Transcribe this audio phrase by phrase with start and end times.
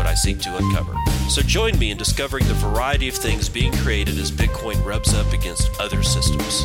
[0.00, 0.94] what I seek to uncover.
[1.28, 5.30] So join me in discovering the variety of things being created as Bitcoin rubs up
[5.34, 6.64] against other systems.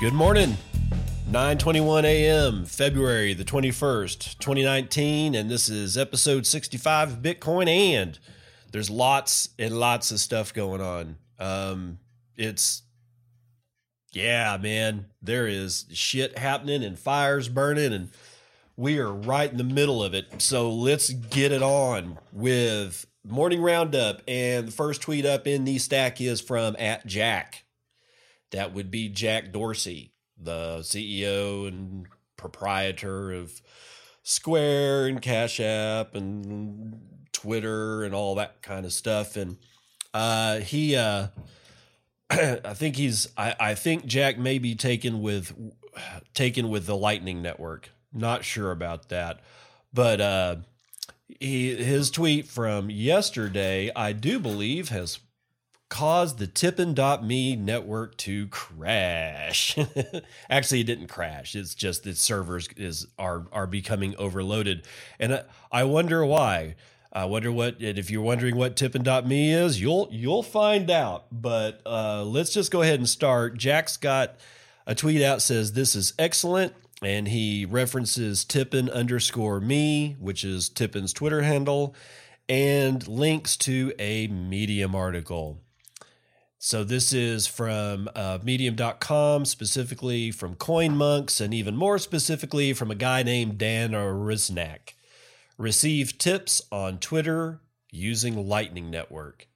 [0.00, 0.56] Good morning.
[1.30, 2.64] 9:21 a.m.
[2.64, 8.18] February the 21st, 2019, and this is episode 65 of Bitcoin and
[8.72, 11.16] there's lots and lots of stuff going on.
[11.40, 11.98] Um,
[12.36, 12.82] it's
[14.12, 18.10] yeah, man, there is shit happening and fires burning, and
[18.76, 20.42] we are right in the middle of it.
[20.42, 24.22] So let's get it on with morning roundup.
[24.26, 27.64] And the first tweet up in the stack is from at Jack.
[28.50, 33.60] That would be Jack Dorsey, the CEO and proprietor of
[34.24, 37.00] Square and Cash App and
[37.32, 39.36] Twitter and all that kind of stuff.
[39.36, 39.58] And
[40.14, 41.28] uh, he, uh,
[42.30, 45.52] I think he's, I, I think Jack may be taken with,
[46.34, 47.90] taken with the Lightning Network.
[48.12, 49.40] Not sure about that,
[49.92, 50.56] but uh,
[51.38, 55.20] he, his tweet from yesterday, I do believe, has
[55.90, 59.76] caused the tippin.me network to crash.
[60.50, 61.54] Actually, it didn't crash.
[61.54, 64.86] It's just that servers is are are becoming overloaded.
[65.18, 66.76] And I, I wonder why.
[67.12, 71.26] I wonder what if you're wondering what tippin.me is, you'll you'll find out.
[71.32, 73.58] But uh, let's just go ahead and start.
[73.58, 74.36] Jack's got
[74.86, 80.68] a tweet out says this is excellent, and he references tippin underscore me, which is
[80.68, 81.94] Tippin's Twitter handle,
[82.48, 85.60] and links to a Medium article.
[86.62, 92.94] So this is from uh, medium.com, specifically from CoinMonks, and even more specifically from a
[92.94, 94.92] guy named Dan Risnak.
[95.60, 97.60] Receive tips on Twitter
[97.92, 99.46] using Lightning Network.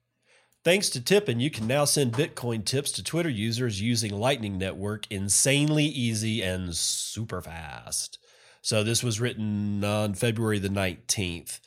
[0.62, 5.10] Thanks to Tippin, you can now send Bitcoin tips to Twitter users using Lightning Network
[5.10, 8.18] insanely easy and super fast.
[8.60, 11.60] So this was written on February the 19th.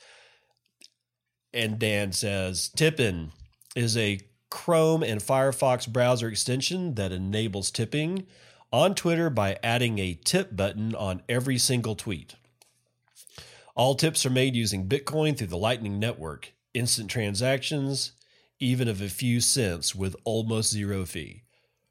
[1.51, 3.31] And Dan says Tippin
[3.75, 4.19] is a
[4.51, 8.27] Chrome and Firefox browser extension that enables tipping
[8.71, 12.35] on Twitter by adding a tip button on every single tweet.
[13.77, 18.11] All tips are made using Bitcoin through the Lightning Network, instant transactions,
[18.59, 21.43] even of a few cents with almost zero fee.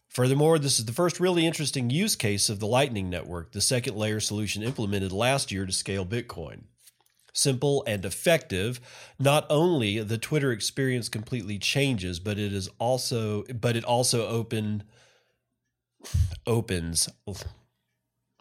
[0.08, 3.96] Furthermore, this is the first really interesting use case of the Lightning Network, the second
[3.96, 6.64] layer solution implemented last year to scale Bitcoin
[7.36, 8.80] simple, and effective,
[9.18, 14.82] not only the Twitter experience completely changes, but it is also but it also open
[16.46, 17.08] opens.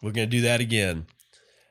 [0.01, 1.07] We're going to do that again.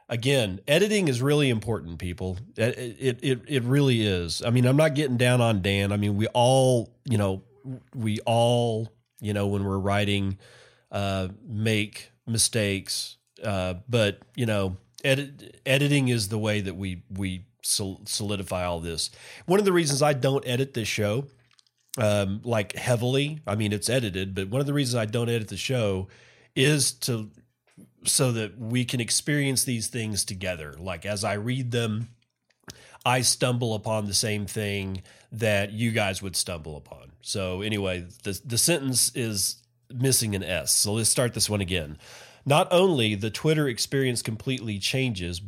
[0.08, 2.36] Again, editing is really important, people.
[2.56, 4.42] It, it it really is.
[4.44, 5.92] I mean, I'm not getting down on Dan.
[5.92, 7.42] I mean, we all, you know,
[7.94, 10.38] we all, you know, when we're writing,
[10.92, 13.16] uh, make mistakes.
[13.42, 19.10] Uh, but you know, edit, editing is the way that we we solidify all this.
[19.46, 21.26] One of the reasons I don't edit this show,
[21.98, 25.48] um, like heavily, I mean it's edited, but one of the reasons I don't edit
[25.48, 26.08] the show
[26.54, 27.30] is to
[28.06, 30.74] so that we can experience these things together.
[30.78, 32.08] Like as I read them,
[33.04, 37.12] I stumble upon the same thing that you guys would stumble upon.
[37.22, 39.56] So anyway, the the sentence is
[39.92, 40.74] missing an S.
[40.74, 41.98] So let's start this one again.
[42.46, 45.40] Not only the Twitter experience completely changes,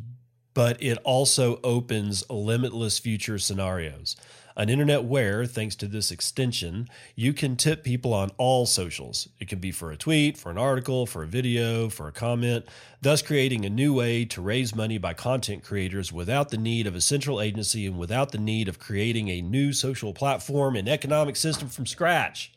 [0.55, 4.17] but it also opens limitless future scenarios.
[4.59, 9.29] An internet where, thanks to this extension, you can tip people on all socials.
[9.39, 12.65] It can be for a tweet, for an article, for a video, for a comment,
[13.03, 16.95] thus creating a new way to raise money by content creators without the need of
[16.95, 21.37] a central agency and without the need of creating a new social platform and economic
[21.37, 22.51] system from scratch.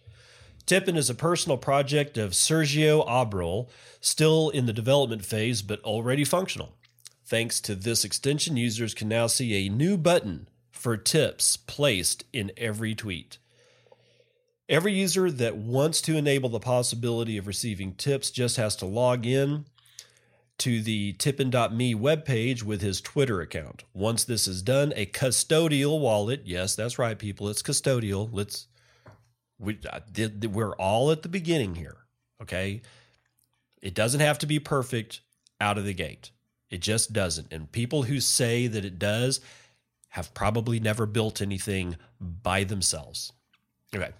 [0.66, 3.68] Tippin is a personal project of Sergio Abril,
[4.00, 6.76] still in the development phase but already functional.
[7.26, 10.48] Thanks to this extension, users can now see a new button
[10.80, 13.38] for tips placed in every tweet.
[14.70, 19.26] Every user that wants to enable the possibility of receiving tips just has to log
[19.26, 19.66] in
[20.60, 23.84] to the tippin.me webpage with his Twitter account.
[23.94, 28.30] Once this is done, a custodial wallet, yes, that's right, people, it's custodial.
[28.32, 28.68] Let's
[29.60, 30.00] we, uh,
[30.50, 31.98] we're all at the beginning here.
[32.42, 32.82] Okay.
[33.82, 35.20] It doesn't have to be perfect
[35.60, 36.32] out of the gate.
[36.70, 37.52] It just doesn't.
[37.52, 39.42] And people who say that it does
[40.10, 43.34] have probably never built anything by themselves.
[43.96, 44.12] Okay.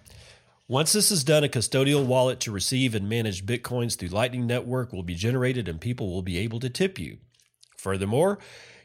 [0.68, 4.92] Once this is done, a custodial wallet to receive and manage Bitcoins through Lightning Network
[4.92, 7.18] will be generated and people will be able to tip you.
[7.76, 8.38] Furthermore,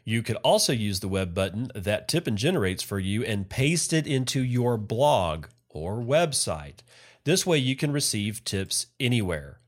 [0.04, 4.06] you could also use the web button that Tippin generates for you and paste it
[4.06, 6.80] into your blog or website.
[7.24, 9.60] This way, you can receive tips anywhere.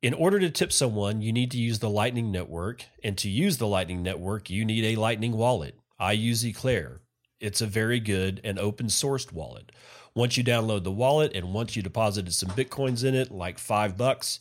[0.00, 3.58] In order to tip someone, you need to use the Lightning Network, and to use
[3.58, 5.77] the Lightning Network, you need a Lightning wallet.
[5.98, 7.00] I use Eclair.
[7.40, 9.72] It's a very good and open sourced wallet.
[10.14, 13.96] Once you download the wallet and once you deposited some bitcoins in it, like five
[13.96, 14.40] bucks,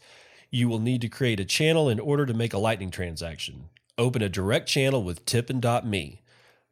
[0.50, 3.69] you will need to create a channel in order to make a Lightning transaction.
[3.98, 6.21] Open a direct channel with Tippin.me.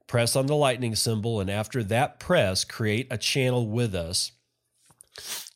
[0.08, 4.32] Press on the lightning symbol, and after that press, create a channel with us.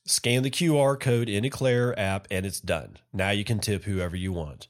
[0.05, 2.97] Scan the QR code in Eclair app, and it's done.
[3.13, 4.67] Now you can tip whoever you want.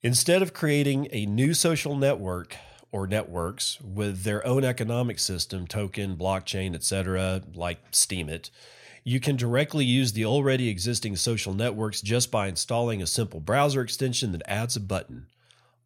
[0.00, 2.56] Instead of creating a new social network
[2.92, 8.50] or networks with their own economic system, token, blockchain, etc., like Steemit,
[9.02, 13.80] you can directly use the already existing social networks just by installing a simple browser
[13.80, 15.26] extension that adds a button.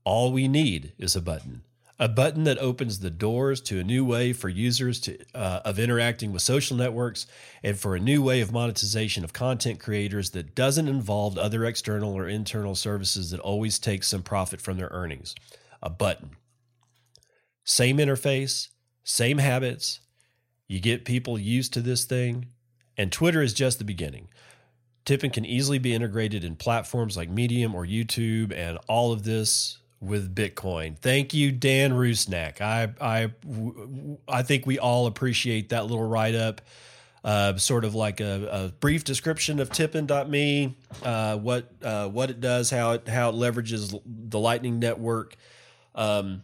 [0.05, 1.63] All we need is a button.
[1.99, 5.79] A button that opens the doors to a new way for users to, uh, of
[5.79, 7.27] interacting with social networks
[7.63, 12.13] and for a new way of monetization of content creators that doesn't involve other external
[12.13, 15.35] or internal services that always take some profit from their earnings.
[15.83, 16.33] A button.
[17.67, 18.69] Same interface,
[19.05, 20.01] same habits.
[20.69, 22.47] You get people used to this thing.
[22.97, 24.29] And Twitter is just the beginning.
[25.05, 29.79] Tippin can easily be integrated in platforms like Medium or YouTube, and all of this
[30.01, 30.97] with Bitcoin.
[30.99, 32.61] Thank you, Dan Rusnak.
[32.61, 33.33] I I
[34.27, 36.61] I think we all appreciate that little write up.
[37.25, 42.41] Uh, sort of like a, a, brief description of Tippin.me, uh, what uh, what it
[42.41, 45.35] does, how it how it leverages the Lightning Network,
[45.97, 46.43] um,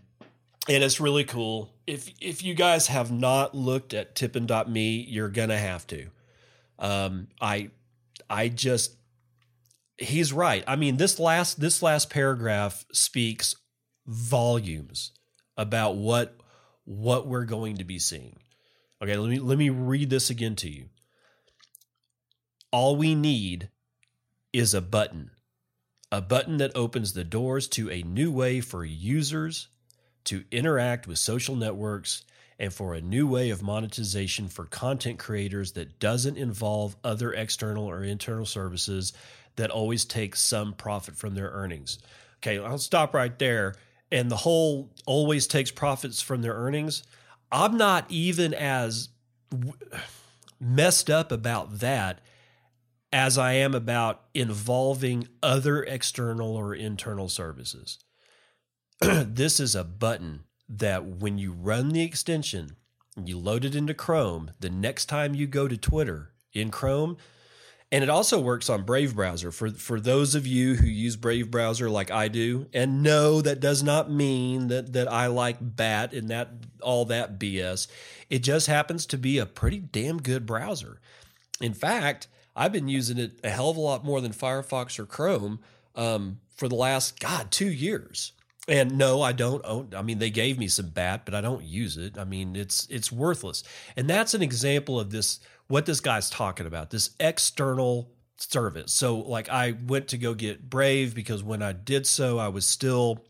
[0.68, 1.72] and it's really cool.
[1.86, 6.08] If if you guys have not looked at Tippin.me, you're gonna have to.
[6.78, 7.70] Um, I
[8.30, 8.96] I just
[9.98, 10.64] he's right.
[10.66, 13.56] I mean, this last this last paragraph speaks
[14.06, 15.12] volumes
[15.56, 16.36] about what
[16.84, 18.38] what we're going to be seeing.
[19.02, 20.86] Okay, let me let me read this again to you.
[22.70, 23.68] All we need
[24.52, 25.30] is a button.
[26.10, 29.68] A button that opens the doors to a new way for users
[30.24, 32.24] to interact with social networks
[32.58, 37.84] and for a new way of monetization for content creators that doesn't involve other external
[37.84, 39.12] or internal services
[39.56, 41.98] that always take some profit from their earnings.
[42.38, 43.74] Okay, I'll stop right there.
[44.10, 47.02] And the whole always takes profits from their earnings.
[47.50, 49.08] I'm not even as
[50.60, 52.20] messed up about that
[53.12, 57.98] as I am about involving other external or internal services.
[59.26, 62.76] this is a button that when you run the extension,
[63.24, 67.16] you load it into Chrome, the next time you go to Twitter in Chrome,
[67.90, 71.50] and it also works on Brave browser for for those of you who use Brave
[71.50, 72.66] browser like I do.
[72.72, 76.50] And no, that does not mean that that I like bat and that
[76.80, 77.88] all that BS.
[78.30, 81.00] It just happens to be a pretty damn good browser.
[81.60, 85.06] In fact, I've been using it a hell of a lot more than Firefox or
[85.06, 85.58] Chrome
[85.96, 88.32] um, for the last God two years.
[88.68, 89.92] And no, I don't own.
[89.96, 92.16] I mean, they gave me some bat, but I don't use it.
[92.16, 93.64] I mean, it's it's worthless.
[93.96, 98.92] And that's an example of this what this guy's talking about this external service.
[98.92, 102.66] So, like, I went to go get Brave because when I did so, I was
[102.66, 103.24] still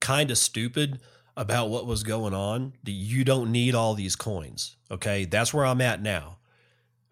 [0.00, 1.00] kind of stupid
[1.36, 2.74] about what was going on.
[2.84, 4.76] You don't need all these coins.
[4.90, 6.38] Okay, that's where I'm at now.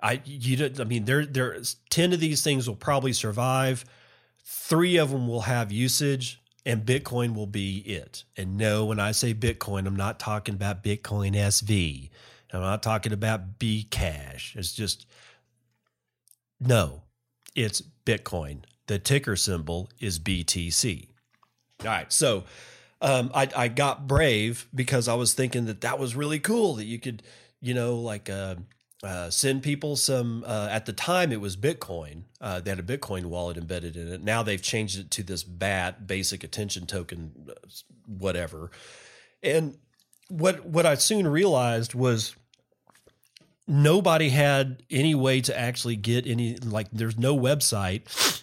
[0.03, 3.85] I you don't, I mean there there's ten of these things will probably survive.
[4.45, 8.25] Three of them will have usage, and Bitcoin will be it.
[8.37, 12.11] And no, when I say Bitcoin, I'm not talking about Bitcoin SV.
[12.53, 14.57] I'm not talking about Bcash.
[14.57, 15.07] It's just
[16.61, 17.03] no,
[17.55, 18.61] it's Bitcoin.
[18.87, 21.09] The ticker symbol is BTC.
[21.83, 22.45] All right, so
[23.01, 26.85] um, I, I got brave because I was thinking that that was really cool that
[26.85, 27.23] you could,
[27.61, 28.57] you know, like uh,
[29.03, 30.45] uh, send people some.
[30.47, 32.25] Uh, at the time, it was Bitcoin.
[32.41, 34.23] Uh, they had a Bitcoin wallet embedded in it.
[34.23, 37.55] Now they've changed it to this BAT, Basic Attention Token, uh,
[38.07, 38.71] whatever.
[39.43, 39.79] And
[40.29, 42.37] what what I soon realized was
[43.67, 48.43] nobody had any way to actually get any like there's no website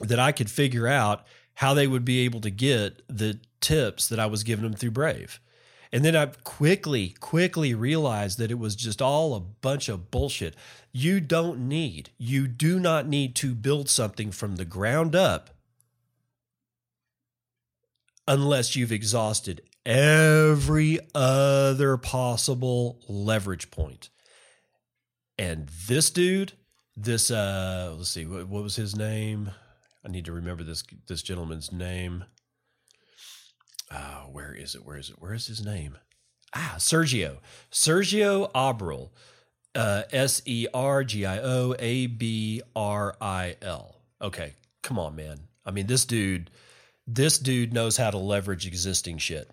[0.00, 4.20] that I could figure out how they would be able to get the tips that
[4.20, 5.40] I was giving them through Brave.
[5.92, 10.54] And then I quickly, quickly realized that it was just all a bunch of bullshit.
[10.92, 15.50] You don't need, you do not need to build something from the ground up
[18.26, 24.10] unless you've exhausted every other possible leverage point.
[25.38, 26.52] And this dude,
[26.96, 29.50] this uh let's see, what, what was his name?
[30.04, 32.24] I need to remember this this gentleman's name.
[33.90, 34.84] Uh, where is it?
[34.84, 35.16] Where is it?
[35.18, 35.98] Where is his name?
[36.54, 37.38] Ah, Sergio.
[37.70, 39.10] Sergio Abril.
[39.74, 43.96] Uh, S E R G I O A B R I L.
[44.20, 45.40] Okay, come on, man.
[45.64, 46.50] I mean, this dude,
[47.06, 49.50] this dude knows how to leverage existing shit.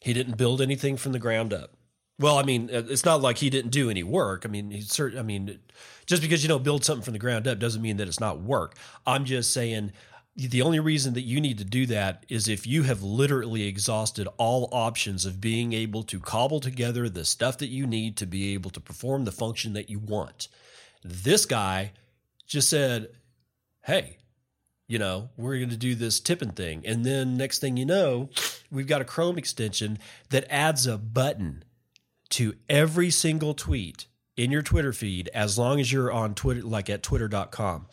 [0.00, 1.72] He didn't build anything from the ground up.
[2.18, 4.44] Well, I mean, uh, it's not like he didn't do any work.
[4.44, 5.18] I mean, he's certain.
[5.18, 5.58] I mean,
[6.06, 8.40] just because you don't build something from the ground up doesn't mean that it's not
[8.40, 8.76] work.
[9.06, 9.92] I'm just saying
[10.36, 14.28] the only reason that you need to do that is if you have literally exhausted
[14.36, 18.52] all options of being able to cobble together the stuff that you need to be
[18.52, 20.48] able to perform the function that you want.
[21.02, 21.92] This guy
[22.46, 23.08] just said,
[23.82, 24.18] Hey,
[24.88, 26.82] you know, we're going to do this tipping thing.
[26.84, 28.28] And then next thing you know,
[28.70, 29.98] we've got a Chrome extension
[30.30, 31.64] that adds a button
[32.30, 36.90] to every single tweet in your Twitter feed as long as you're on Twitter, like
[36.90, 37.86] at twitter.com.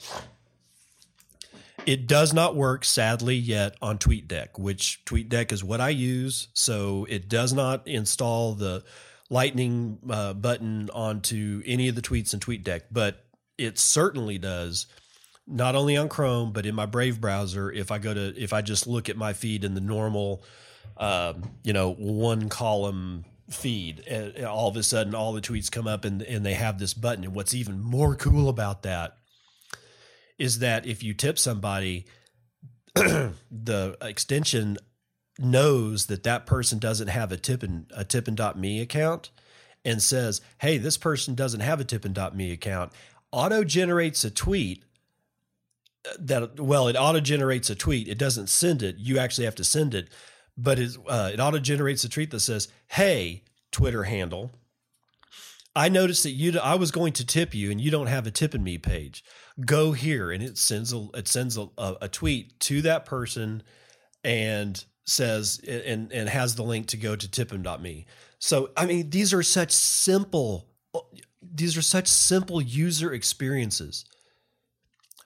[1.85, 6.47] It does not work, sadly, yet on TweetDeck, which TweetDeck is what I use.
[6.53, 8.83] So it does not install the
[9.29, 13.25] lightning uh, button onto any of the tweets in TweetDeck, but
[13.57, 14.87] it certainly does
[15.45, 17.69] not only on Chrome, but in my Brave browser.
[17.71, 20.43] If I go to, if I just look at my feed in the normal,
[20.97, 25.87] um, you know, one column feed, and all of a sudden all the tweets come
[25.87, 27.25] up and, and they have this button.
[27.25, 29.17] And what's even more cool about that
[30.37, 32.05] is that if you tip somebody,
[32.95, 34.77] the extension
[35.39, 39.31] knows that that person doesn't have a tippin a tippin.me account
[39.85, 42.91] and says, "Hey, this person doesn't have a tippin.me account."
[43.31, 44.83] Auto generates a tweet
[46.19, 48.07] that well, it auto generates a tweet.
[48.07, 48.97] It doesn't send it.
[48.97, 50.09] You actually have to send it,
[50.57, 54.51] but it uh, it auto generates a tweet that says, "Hey, Twitter handle."
[55.75, 58.31] I noticed that you I was going to tip you and you don't have a
[58.31, 59.23] tipping me page
[59.65, 63.61] go here and it sends a it sends a, a, tweet to that person
[64.23, 68.05] and says and and has the link to go to tippin.me.
[68.39, 70.99] So I mean these are such simple uh,
[71.41, 74.05] these are such simple user experiences.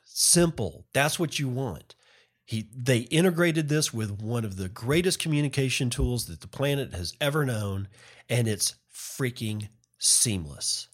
[0.03, 0.87] Simple.
[0.93, 1.95] That's what you want.
[2.43, 7.13] He they integrated this with one of the greatest communication tools that the planet has
[7.19, 7.87] ever known
[8.29, 10.87] and it's freaking seamless.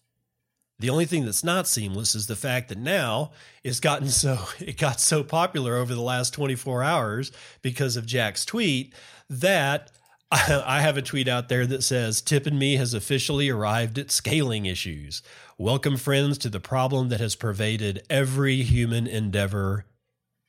[0.80, 3.32] The only thing that's not seamless is the fact that now
[3.64, 7.32] it's gotten so it got so popular over the last 24 hours
[7.62, 8.94] because of Jack's tweet
[9.30, 9.92] that
[10.32, 15.22] I have a tweet out there that says Tippin.me has officially arrived at scaling issues.
[15.60, 19.86] Welcome friends to the problem that has pervaded every human endeavor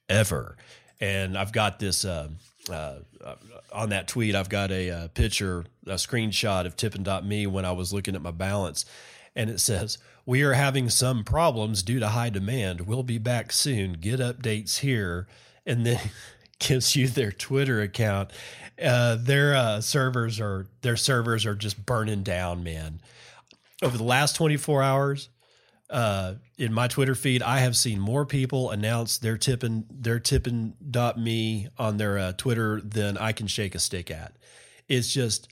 [0.09, 0.57] ever.
[1.01, 2.29] And I've got this uh,
[2.71, 3.01] uh,
[3.75, 4.35] on that tweet.
[4.35, 8.23] I've got a, a uh, picture, a screenshot of Tippin.me when I was looking at
[8.23, 8.85] my balance,
[9.37, 12.83] and it says we are having some problems due to high demand.
[12.83, 13.95] We'll be back soon.
[13.95, 15.27] Get updates here.
[15.67, 16.01] And then
[16.59, 18.31] gives you their Twitter account.
[18.83, 23.01] Uh, their uh, servers are their servers are just burning down, man.
[23.83, 25.29] Over the last 24 hours,
[25.91, 30.75] uh, in my Twitter feed, I have seen more people announce their tipping their tipping
[31.17, 34.37] me on their uh, Twitter than I can shake a stick at.
[34.89, 35.49] It's just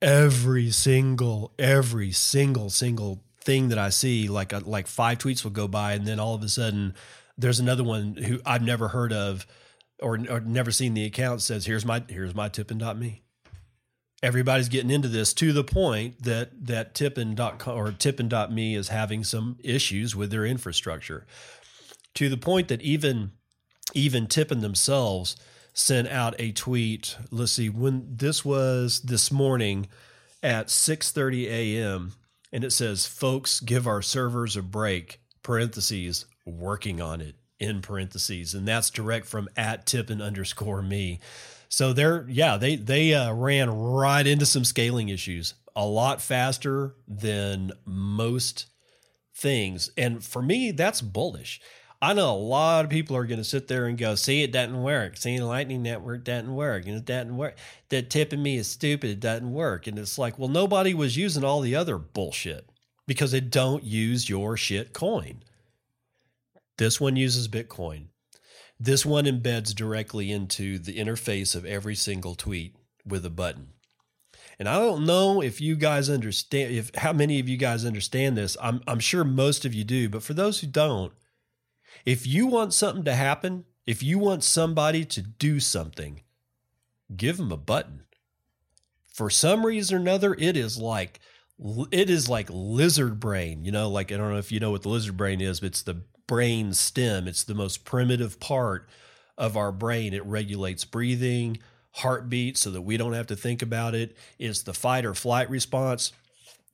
[0.00, 5.42] every single, every single, single thing that I see, like a, uh, like five tweets
[5.42, 6.94] will go by, and then all of a sudden
[7.36, 9.46] there's another one who I've never heard of
[10.00, 13.23] or, or never seen the account says, "Here's my here's my tippin.me."
[14.24, 19.58] Everybody's getting into this to the point that that tippin.com or tippin.me is having some
[19.62, 21.26] issues with their infrastructure.
[22.14, 23.32] To the point that even
[23.92, 25.36] even Tippin themselves
[25.74, 27.16] sent out a tweet.
[27.30, 29.88] Let's see when this was this morning
[30.42, 32.12] at 6:30 a.m
[32.54, 38.54] and it says, folks, give our servers a break, parentheses, working on it, in parentheses.
[38.54, 41.18] And that's direct from at tippin underscore me.
[41.68, 46.94] So they're, yeah, they, they uh, ran right into some scaling issues a lot faster
[47.08, 48.66] than most
[49.34, 49.90] things.
[49.96, 51.60] And for me, that's bullish.
[52.00, 54.52] I know a lot of people are going to sit there and go, see, it
[54.52, 55.16] doesn't work.
[55.16, 56.86] See, the Lightning Network doesn't work.
[56.86, 57.56] And it doesn't work.
[57.88, 59.10] That tipping me is stupid.
[59.10, 59.86] It doesn't work.
[59.86, 62.68] And it's like, well, nobody was using all the other bullshit
[63.06, 65.42] because they don't use your shit coin.
[66.76, 68.08] This one uses Bitcoin.
[68.84, 72.76] This one embeds directly into the interface of every single tweet
[73.06, 73.68] with a button.
[74.58, 78.36] And I don't know if you guys understand if how many of you guys understand
[78.36, 78.58] this.
[78.60, 81.14] I'm I'm sure most of you do, but for those who don't,
[82.04, 86.20] if you want something to happen, if you want somebody to do something,
[87.16, 88.02] give them a button.
[89.06, 91.20] For some reason or another, it is like
[91.90, 93.64] it is like lizard brain.
[93.64, 95.68] You know, like I don't know if you know what the lizard brain is, but
[95.68, 97.28] it's the brain stem.
[97.28, 98.88] It's the most primitive part
[99.36, 100.14] of our brain.
[100.14, 101.58] It regulates breathing,
[101.92, 104.16] heartbeat, so that we don't have to think about it.
[104.38, 106.12] It's the fight or flight response.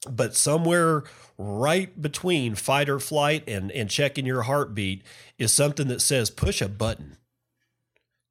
[0.09, 1.05] But somewhere
[1.37, 5.03] right between fight or flight and, and checking your heartbeat
[5.39, 7.17] is something that says push a button.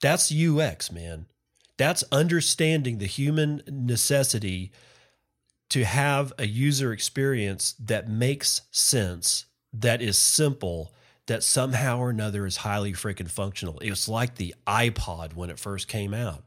[0.01, 1.25] That's UX, man.
[1.77, 4.71] That's understanding the human necessity
[5.69, 10.93] to have a user experience that makes sense, that is simple,
[11.29, 13.77] that somehow or another is highly freaking functional.
[13.79, 16.43] It was like the iPod when it first came out.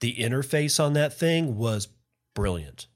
[0.00, 1.86] The interface on that thing was
[2.34, 2.88] brilliant.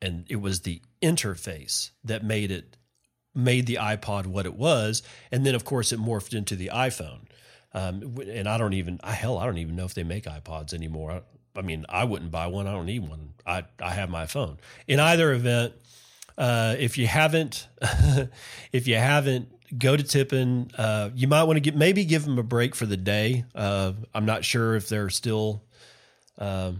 [0.00, 2.78] And it was the interface that made it
[3.34, 5.02] made the iPod what it was.
[5.30, 7.26] And then of course it morphed into the iPhone.
[7.74, 11.22] Um, and I don't even hell, I don't even know if they make iPods anymore.
[11.54, 12.66] I mean, I wouldn't buy one.
[12.66, 13.34] I don't need one.
[13.46, 14.56] I, I have my phone.
[14.88, 15.74] In either event,
[16.38, 17.68] uh, if you haven't,
[18.72, 20.70] if you haven't, go to Tippin.
[20.76, 23.44] Uh, you might want to get maybe give them a break for the day.
[23.54, 25.62] Uh, I'm not sure if they're still
[26.38, 26.72] uh,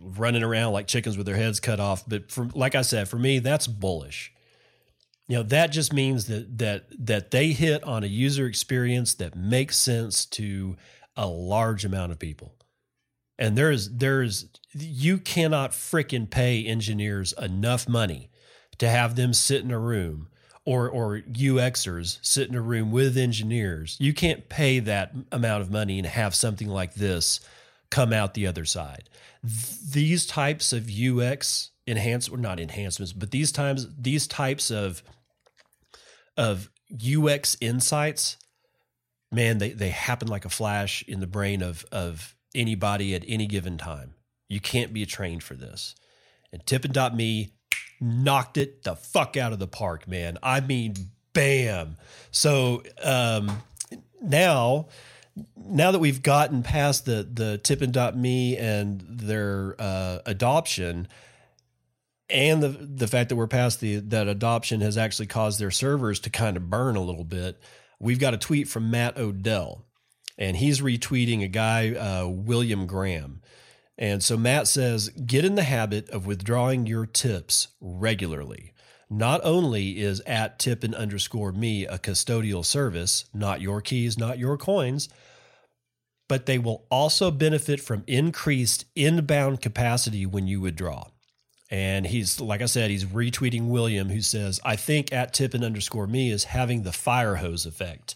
[0.00, 2.04] running around like chickens with their heads cut off.
[2.06, 4.32] But for like I said, for me, that's bullish.
[5.28, 9.34] You know that just means that that that they hit on a user experience that
[9.34, 10.76] makes sense to
[11.16, 12.54] a large amount of people.
[13.38, 18.30] And there's there's you cannot fricking pay engineers enough money
[18.78, 20.28] to have them sit in a room
[20.66, 23.96] or or UXers sit in a room with engineers.
[23.98, 27.40] You can't pay that amount of money and have something like this
[27.90, 29.08] come out the other side.
[29.42, 35.02] These types of UX enhance or not enhancements, but these times these types of
[36.36, 38.36] of UX insights,
[39.30, 43.46] man, they they happen like a flash in the brain of of anybody at any
[43.46, 44.14] given time.
[44.48, 45.94] You can't be trained for this.
[46.52, 47.52] And Tippin.me
[48.00, 50.38] knocked it the fuck out of the park, man.
[50.42, 50.94] I mean,
[51.32, 51.96] bam.
[52.30, 53.62] So um,
[54.20, 54.88] now,
[55.56, 61.08] now that we've gotten past the the Tippin.me and their uh, adoption,
[62.28, 66.20] and the the fact that we're past the that adoption has actually caused their servers
[66.20, 67.60] to kind of burn a little bit.
[67.98, 69.86] We've got a tweet from Matt Odell
[70.38, 73.40] and he's retweeting a guy, uh, William Graham.
[73.98, 78.72] And so Matt says, get in the habit of withdrawing your tips regularly.
[79.08, 84.58] Not only is at tippin underscore me a custodial service, not your keys, not your
[84.58, 85.08] coins,
[86.28, 91.04] but they will also benefit from increased inbound capacity when you withdraw.
[91.70, 96.06] And he's, like I said, he's retweeting William, who says, I think at tippin underscore
[96.06, 98.14] me is having the fire hose effect.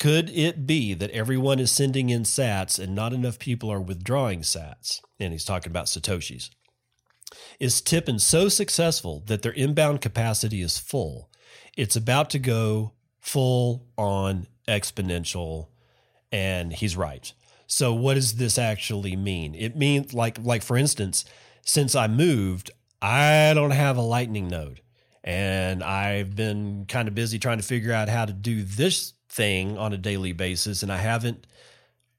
[0.00, 4.40] Could it be that everyone is sending in sats and not enough people are withdrawing
[4.40, 4.98] sats?
[5.20, 6.48] And he's talking about Satoshis.
[7.60, 11.28] Is Tippin so successful that their inbound capacity is full?
[11.76, 15.68] It's about to go full on exponential.
[16.32, 17.30] And he's right.
[17.66, 19.54] So what does this actually mean?
[19.54, 21.26] It means like like for instance,
[21.62, 22.70] since I moved,
[23.02, 24.80] I don't have a lightning node.
[25.22, 29.78] And I've been kind of busy trying to figure out how to do this thing
[29.78, 31.46] on a daily basis, and I haven't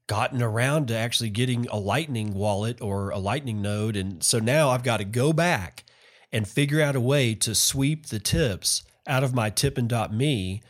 [0.07, 3.95] gotten around to actually getting a Lightning wallet or a Lightning node.
[3.95, 5.83] And so now I've got to go back
[6.31, 10.63] and figure out a way to sweep the tips out of my tippin.me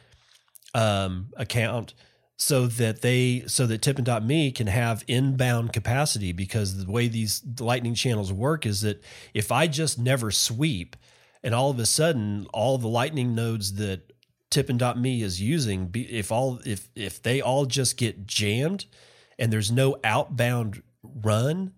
[0.74, 1.94] um, account
[2.36, 7.96] so that they so that tippin.me can have inbound capacity because the way these lightning
[7.96, 9.02] channels work is that
[9.34, 10.98] if I just never sweep
[11.44, 14.12] and all of a sudden all the lightning nodes that
[14.52, 18.86] tippin.me is using if all if if they all just get jammed
[19.40, 21.74] and there's no outbound run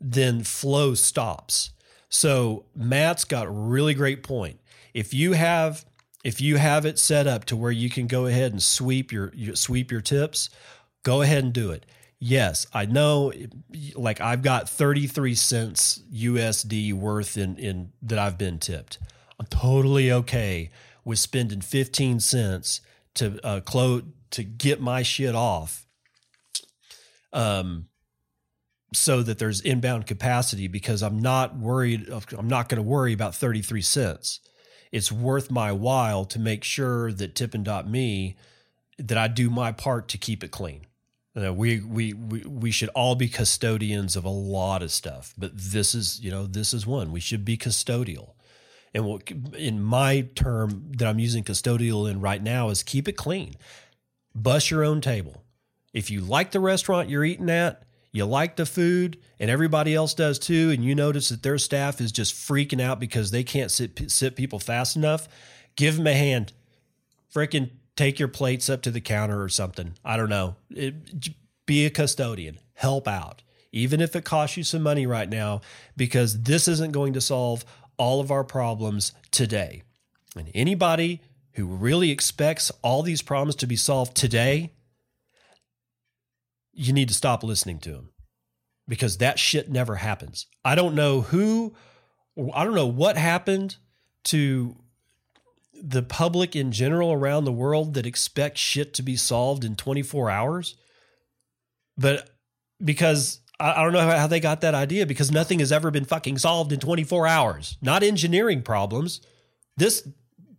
[0.00, 1.70] then flow stops.
[2.08, 4.60] So matt's got a really great point.
[4.94, 5.84] If you have
[6.24, 9.32] if you have it set up to where you can go ahead and sweep your,
[9.34, 10.50] your sweep your tips
[11.02, 11.86] go ahead and do it.
[12.20, 13.32] Yes i know
[13.94, 18.98] like i've got 33 cents usd worth in in that i've been tipped.
[19.40, 20.70] I'm totally okay
[21.08, 22.80] was spending 15 cents
[23.14, 23.60] to uh,
[24.30, 25.86] to get my shit off
[27.32, 27.88] um
[28.92, 33.12] so that there's inbound capacity because I'm not worried of, I'm not going to worry
[33.12, 34.40] about 33 cents.
[34.90, 38.36] It's worth my while to make sure that tippin.me
[38.98, 40.86] that I do my part to keep it clean.
[41.36, 45.52] Uh, we, we we we should all be custodians of a lot of stuff, but
[45.54, 47.12] this is you know this is one.
[47.12, 48.30] We should be custodial,
[48.94, 53.16] and what in my term that I'm using custodial in right now is keep it
[53.16, 53.54] clean.
[54.34, 55.44] Bus your own table.
[55.92, 60.14] If you like the restaurant you're eating at, you like the food, and everybody else
[60.14, 63.70] does too, and you notice that their staff is just freaking out because they can't
[63.70, 65.28] sit sit people fast enough,
[65.76, 66.52] give them a hand.
[67.32, 69.94] Freaking take your plates up to the counter or something.
[70.04, 70.56] I don't know.
[70.70, 70.94] It,
[71.66, 75.60] be a custodian, help out, even if it costs you some money right now,
[75.96, 77.64] because this isn't going to solve
[77.98, 79.82] all of our problems today.
[80.36, 81.20] And anybody
[81.52, 84.72] who really expects all these problems to be solved today,
[86.72, 88.10] you need to stop listening to them
[88.86, 90.46] because that shit never happens.
[90.64, 91.74] I don't know who,
[92.54, 93.76] I don't know what happened
[94.24, 94.76] to
[95.80, 100.30] the public in general around the world that expect shit to be solved in 24
[100.30, 100.76] hours.
[101.96, 102.30] But
[102.82, 106.38] because I, don't know how they got that idea because nothing has ever been fucking
[106.38, 107.76] solved in 24 hours.
[107.82, 109.20] Not engineering problems.
[109.76, 110.08] This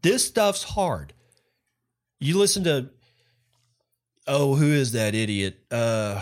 [0.01, 1.13] this stuff's hard.
[2.19, 2.89] You listen to
[4.27, 5.59] oh, who is that idiot?
[5.71, 6.21] Uh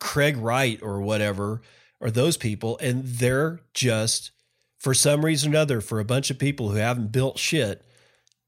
[0.00, 1.62] Craig Wright or whatever,
[1.98, 4.32] or those people, and they're just
[4.78, 7.86] for some reason or another, for a bunch of people who haven't built shit,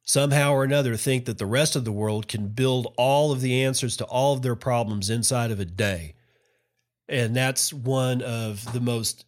[0.03, 3.63] somehow or another think that the rest of the world can build all of the
[3.63, 6.15] answers to all of their problems inside of a day.
[7.09, 9.25] And that's one of the most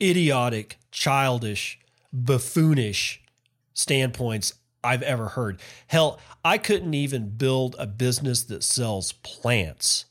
[0.00, 1.78] idiotic, childish,
[2.12, 3.20] buffoonish
[3.72, 5.60] standpoints I've ever heard.
[5.86, 10.06] Hell, I couldn't even build a business that sells plants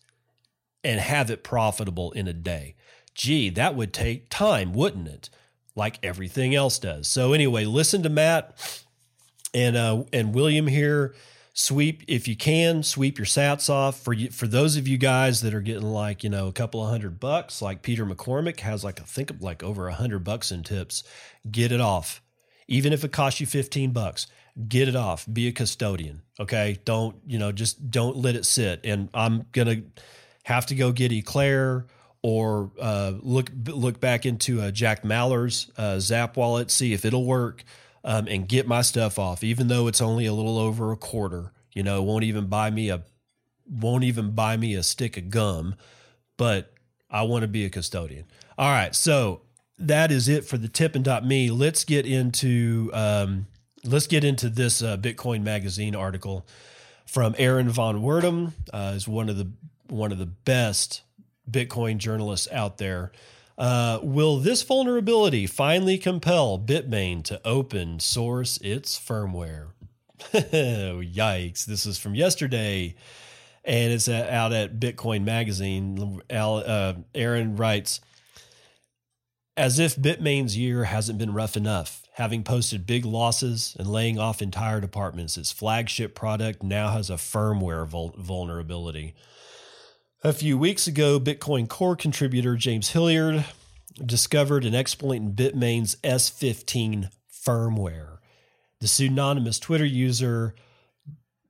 [0.83, 2.75] and have it profitable in a day.
[3.13, 5.29] Gee, that would take time, wouldn't it?
[5.75, 7.07] like everything else does.
[7.07, 8.83] So anyway, listen to Matt
[9.53, 11.15] and uh, and William here.
[11.53, 15.41] Sweep if you can, sweep your Sats off for you, for those of you guys
[15.41, 17.61] that are getting like you know a couple of hundred bucks.
[17.61, 21.03] Like Peter McCormack has like I think like over a hundred bucks in tips.
[21.49, 22.21] Get it off,
[22.69, 24.27] even if it costs you fifteen bucks.
[24.67, 25.25] Get it off.
[25.31, 26.21] Be a custodian.
[26.39, 28.81] Okay, don't you know just don't let it sit.
[28.85, 29.81] And I'm gonna
[30.43, 31.85] have to go get Eclair
[32.23, 37.25] or uh, look look back into uh, Jack Mallers' uh, Zap wallet, see if it'll
[37.25, 37.63] work,
[38.03, 41.51] um, and get my stuff off, even though it's only a little over a quarter.
[41.73, 43.03] You know, won't even buy me a
[43.69, 45.75] won't even buy me a stick of gum,
[46.37, 46.73] but
[47.09, 48.25] I want to be a custodian.
[48.57, 49.41] All right, so
[49.79, 51.49] that is it for the Tippin dot me.
[51.49, 53.47] Let's get into um,
[53.83, 56.45] let's get into this uh, Bitcoin magazine article
[57.05, 58.53] from Aaron van Wirdum.
[58.73, 59.51] Uh, is one of the
[59.87, 61.03] one of the best
[61.49, 63.11] Bitcoin journalists out there.
[63.57, 69.67] Uh, will this vulnerability finally compel Bitmain to open source its firmware?
[70.33, 71.65] Yikes.
[71.65, 72.95] This is from yesterday
[73.63, 76.21] and it's out at Bitcoin Magazine.
[76.29, 78.01] Uh, Aaron writes,
[79.55, 84.41] as if Bitmain's year hasn't been rough enough, having posted big losses and laying off
[84.41, 89.13] entire departments, its flagship product now has a firmware vul- vulnerability.
[90.23, 93.43] A few weeks ago, Bitcoin Core contributor James Hilliard
[94.05, 98.19] discovered an exploit in Bitmain's S15 firmware.
[98.81, 100.53] The pseudonymous Twitter user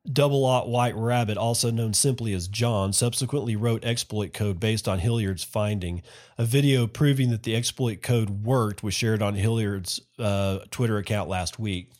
[0.09, 5.43] Double White Rabbit, also known simply as John, subsequently wrote exploit code based on Hilliard's
[5.43, 6.01] finding.
[6.37, 11.27] A video proving that the exploit code worked was shared on Hilliard's uh, Twitter account
[11.27, 11.91] last week.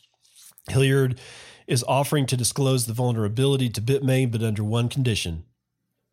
[0.70, 1.20] Hilliard
[1.66, 5.44] is offering to disclose the vulnerability to Bitmain, but under one condition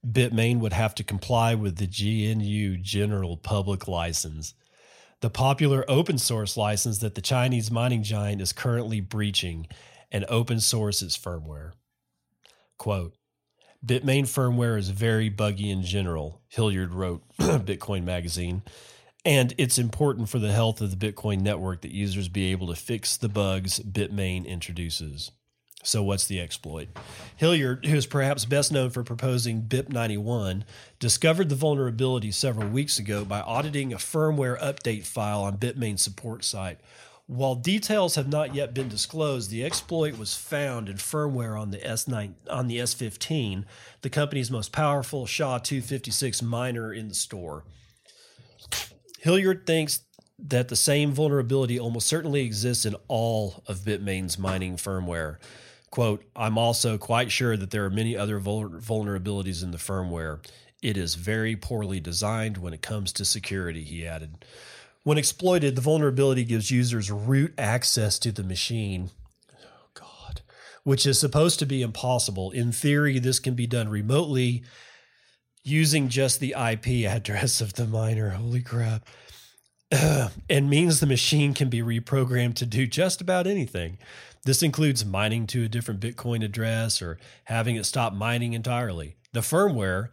[0.05, 4.53] Bitmain would have to comply with the GNU General Public License,
[5.21, 9.67] the popular open source license that the Chinese mining giant is currently breaching
[10.11, 11.73] and open source its firmware.
[12.77, 13.15] Quote,
[13.85, 18.63] Bitmain firmware is very buggy in general, Hilliard wrote Bitcoin Magazine,
[19.25, 22.75] and it's important for the health of the Bitcoin network that users be able to
[22.75, 25.31] fix the bugs Bitmain introduces.
[25.81, 26.89] So, what's the exploit?
[27.37, 30.63] Hilliard, who is perhaps best known for proposing BIP91,
[30.99, 36.43] discovered the vulnerability several weeks ago by auditing a firmware update file on Bitmain's support
[36.43, 36.79] site.
[37.27, 41.77] While details have not yet been disclosed, the exploit was found in firmware on the
[41.77, 43.63] S9 on the S15,
[44.01, 47.63] the company's most powerful SHA-256 miner in the store.
[49.19, 50.01] Hilliard thinks
[50.39, 55.37] that the same vulnerability almost certainly exists in all of Bitmain's mining firmware.
[55.91, 60.45] Quote, I'm also quite sure that there are many other vulnerabilities in the firmware.
[60.81, 64.45] It is very poorly designed when it comes to security, he added.
[65.03, 69.09] When exploited, the vulnerability gives users root access to the machine.
[70.01, 70.31] Oh.
[70.83, 72.51] Which is supposed to be impossible.
[72.51, 74.63] In theory, this can be done remotely
[75.63, 78.29] using just the IP address of the miner.
[78.29, 79.07] Holy crap.
[79.91, 83.97] and means the machine can be reprogrammed to do just about anything.
[84.49, 89.15] This includes mining to a different Bitcoin address or having it stop mining entirely.
[89.31, 90.09] The firmware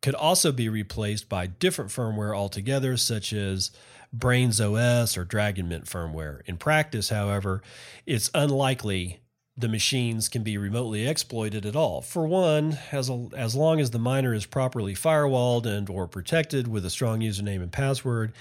[0.00, 3.72] could also be replaced by different firmware altogether, such as
[4.16, 6.40] Braiins OS or Dragon Mint firmware.
[6.46, 7.60] In practice, however,
[8.06, 9.20] it's unlikely
[9.58, 12.00] the machines can be remotely exploited at all.
[12.00, 16.66] For one, as, a, as long as the miner is properly firewalled and or protected
[16.66, 18.32] with a strong username and password,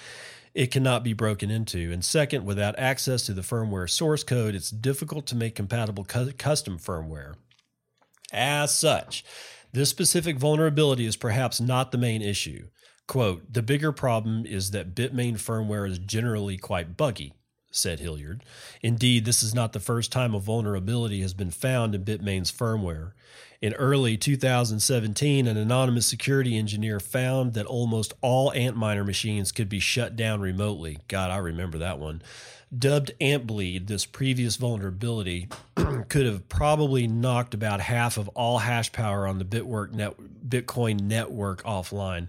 [0.55, 1.91] it cannot be broken into.
[1.91, 6.31] And second, without access to the firmware source code, it's difficult to make compatible cu-
[6.31, 7.35] custom firmware.
[8.31, 9.25] As such,
[9.73, 12.69] this specific vulnerability is perhaps not the main issue.
[13.05, 17.33] Quote, the bigger problem is that Bitmain firmware is generally quite buggy
[17.75, 18.43] said Hilliard.
[18.81, 23.11] Indeed, this is not the first time a vulnerability has been found in Bitmain's firmware.
[23.61, 29.79] In early 2017, an anonymous security engineer found that almost all Antminer machines could be
[29.79, 30.99] shut down remotely.
[31.07, 32.21] God, I remember that one.
[32.77, 35.47] Dubbed Antbleed, this previous vulnerability
[36.09, 40.15] could have probably knocked about half of all hash power on the Bitwork net,
[40.47, 42.27] Bitcoin network offline.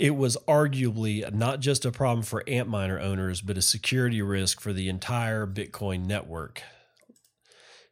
[0.00, 4.72] It was arguably not just a problem for Antminer owners, but a security risk for
[4.72, 6.62] the entire Bitcoin network.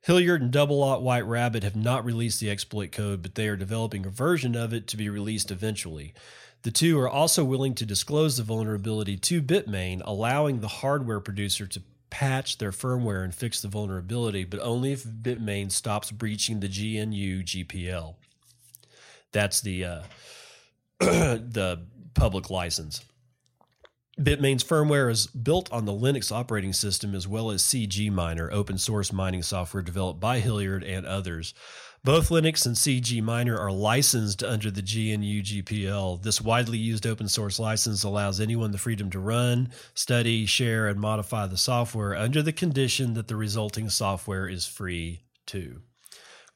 [0.00, 3.56] Hilliard and Double Aught White Rabbit have not released the exploit code, but they are
[3.56, 6.14] developing a version of it to be released eventually.
[6.62, 11.66] The two are also willing to disclose the vulnerability to Bitmain, allowing the hardware producer
[11.66, 16.68] to patch their firmware and fix the vulnerability, but only if Bitmain stops breaching the
[16.68, 18.14] GNU GPL.
[19.30, 20.02] That's the uh,
[21.00, 21.82] the
[22.18, 23.04] public license.
[24.18, 28.76] Bitmain's firmware is built on the Linux operating system as well as CG Miner, open
[28.76, 31.54] source mining software developed by Hilliard and others.
[32.02, 36.20] Both Linux and CG Miner are licensed under the GNU GPL.
[36.20, 40.98] This widely used open source license allows anyone the freedom to run, study, share, and
[40.98, 45.82] modify the software under the condition that the resulting software is free too.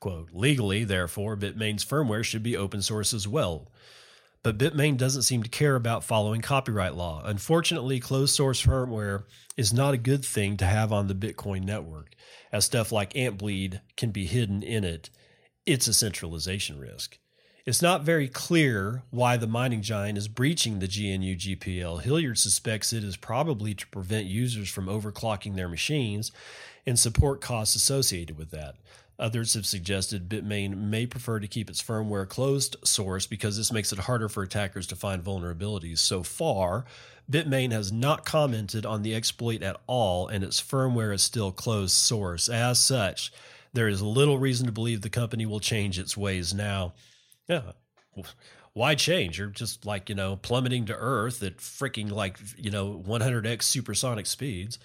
[0.00, 3.68] Quote, legally, therefore, Bitmain's firmware should be open source as well.
[4.42, 7.22] But Bitmain doesn't seem to care about following copyright law.
[7.24, 9.24] Unfortunately, closed source firmware
[9.56, 12.14] is not a good thing to have on the Bitcoin network,
[12.50, 15.10] as stuff like Antbleed can be hidden in it.
[15.64, 17.18] It's a centralization risk.
[17.64, 22.02] It's not very clear why the mining giant is breaching the GNU GPL.
[22.02, 26.32] Hilliard suspects it is probably to prevent users from overclocking their machines
[26.84, 28.74] and support costs associated with that.
[29.18, 33.92] Others have suggested Bitmain may prefer to keep its firmware closed source because this makes
[33.92, 35.98] it harder for attackers to find vulnerabilities.
[35.98, 36.84] So far,
[37.30, 41.94] Bitmain has not commented on the exploit at all, and its firmware is still closed
[41.94, 42.48] source.
[42.48, 43.32] As such,
[43.72, 46.94] there is little reason to believe the company will change its ways now.
[47.48, 47.72] Yeah.
[48.74, 49.38] Why change?
[49.38, 54.26] You're just like, you know, plummeting to Earth at freaking like, you know, 100x supersonic
[54.26, 54.78] speeds.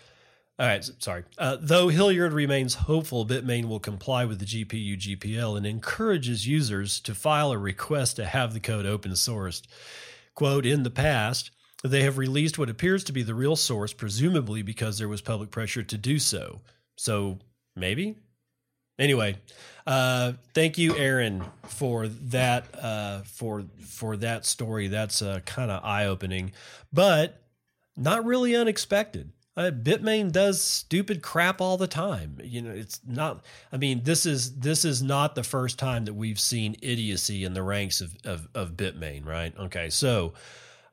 [0.60, 1.24] All right, sorry.
[1.38, 7.00] Uh, though Hilliard remains hopeful Bitmain will comply with the GNU GPL and encourages users
[7.02, 9.62] to file a request to have the code open sourced.
[10.34, 11.52] Quote, in the past,
[11.84, 15.52] they have released what appears to be the real source, presumably because there was public
[15.52, 16.60] pressure to do so.
[16.96, 17.38] So
[17.76, 18.16] maybe?
[18.98, 19.38] Anyway,
[19.86, 24.88] uh, thank you, Aaron, for that uh, for for that story.
[24.88, 26.52] That's uh, kind of eye opening,
[26.92, 27.44] but
[27.96, 32.38] not really unexpected uh, Bitmain does stupid crap all the time.
[32.44, 33.44] You know, it's not.
[33.72, 37.54] I mean, this is this is not the first time that we've seen idiocy in
[37.54, 39.58] the ranks of of, of Bitmain, right?
[39.58, 40.34] Okay, so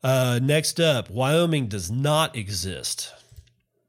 [0.03, 3.13] uh, next up, Wyoming does not exist.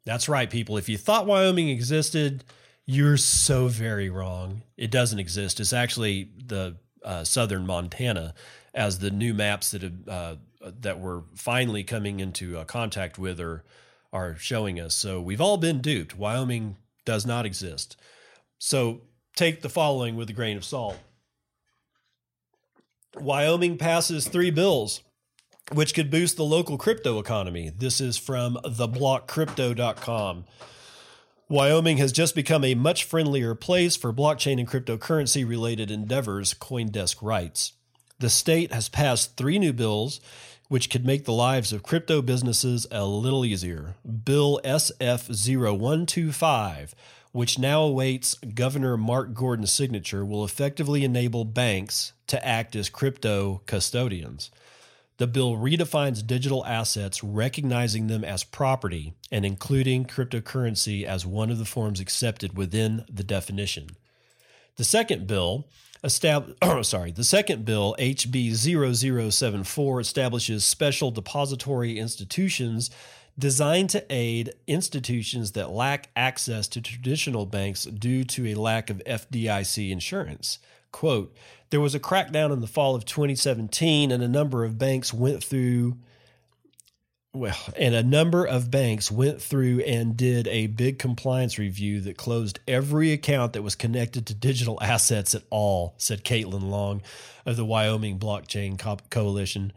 [0.04, 0.78] That's right, people.
[0.78, 2.44] If you thought Wyoming existed,
[2.86, 4.62] you're so very wrong.
[4.76, 5.62] It doesn't exist.
[5.62, 8.34] It's actually the uh, southern Montana,
[8.74, 10.36] as the new maps that have uh,
[10.82, 13.64] that we're finally coming into uh, contact with are
[14.16, 14.96] are showing us.
[14.96, 16.18] So we've all been duped.
[16.18, 17.98] Wyoming does not exist.
[18.58, 19.02] So
[19.36, 20.98] take the following with a grain of salt.
[23.18, 25.02] Wyoming passes three bills
[25.72, 27.72] which could boost the local crypto economy.
[27.76, 30.46] This is from theblockcrypto.com.
[31.50, 37.18] Wyoming has just become a much friendlier place for blockchain and cryptocurrency related endeavors, Coindesk
[37.22, 37.74] writes.
[38.20, 40.22] The state has passed three new bills
[40.68, 43.96] which could make the lives of crypto businesses a little easier.
[44.24, 46.94] Bill SF0125,
[47.32, 53.62] which now awaits Governor Mark Gordon's signature, will effectively enable banks to act as crypto
[53.66, 54.52] custodians.
[55.18, 61.58] The bill redefines digital assets, recognizing them as property and including cryptocurrency as one of
[61.58, 63.92] the forms accepted within the definition.
[64.76, 65.68] The second bill
[66.06, 68.54] Estab- oh, sorry, the second bill, HB
[69.32, 72.92] 0074, establishes special depository institutions
[73.38, 79.02] designed to aid institutions that lack access to traditional banks due to a lack of
[79.06, 80.60] FDIC insurance.
[80.92, 81.36] Quote,
[81.72, 85.44] there was a crackdown in the fall of 2017, and a number of banks went
[85.44, 85.98] through
[87.36, 92.18] well, and a number of banks went through and did a big compliance review that
[92.18, 97.02] closed every account that was connected to digital assets at all, said Caitlin Long
[97.46, 99.74] of the Wyoming Blockchain Co- Coalition.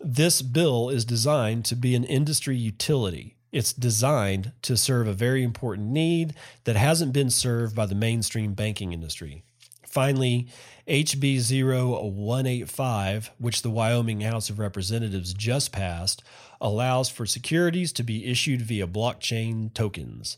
[0.00, 3.34] This bill is designed to be an industry utility.
[3.50, 8.54] It's designed to serve a very important need that hasn't been served by the mainstream
[8.54, 9.42] banking industry.
[9.86, 10.48] Finally,
[10.86, 16.22] HB 0185, which the Wyoming House of Representatives just passed,
[16.60, 20.36] allows for securities to be issued via blockchain tokens.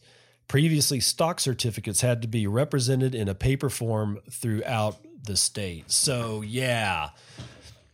[0.48, 5.90] Previously, stock certificates had to be represented in a paper form throughout the state.
[5.90, 7.10] So, yeah,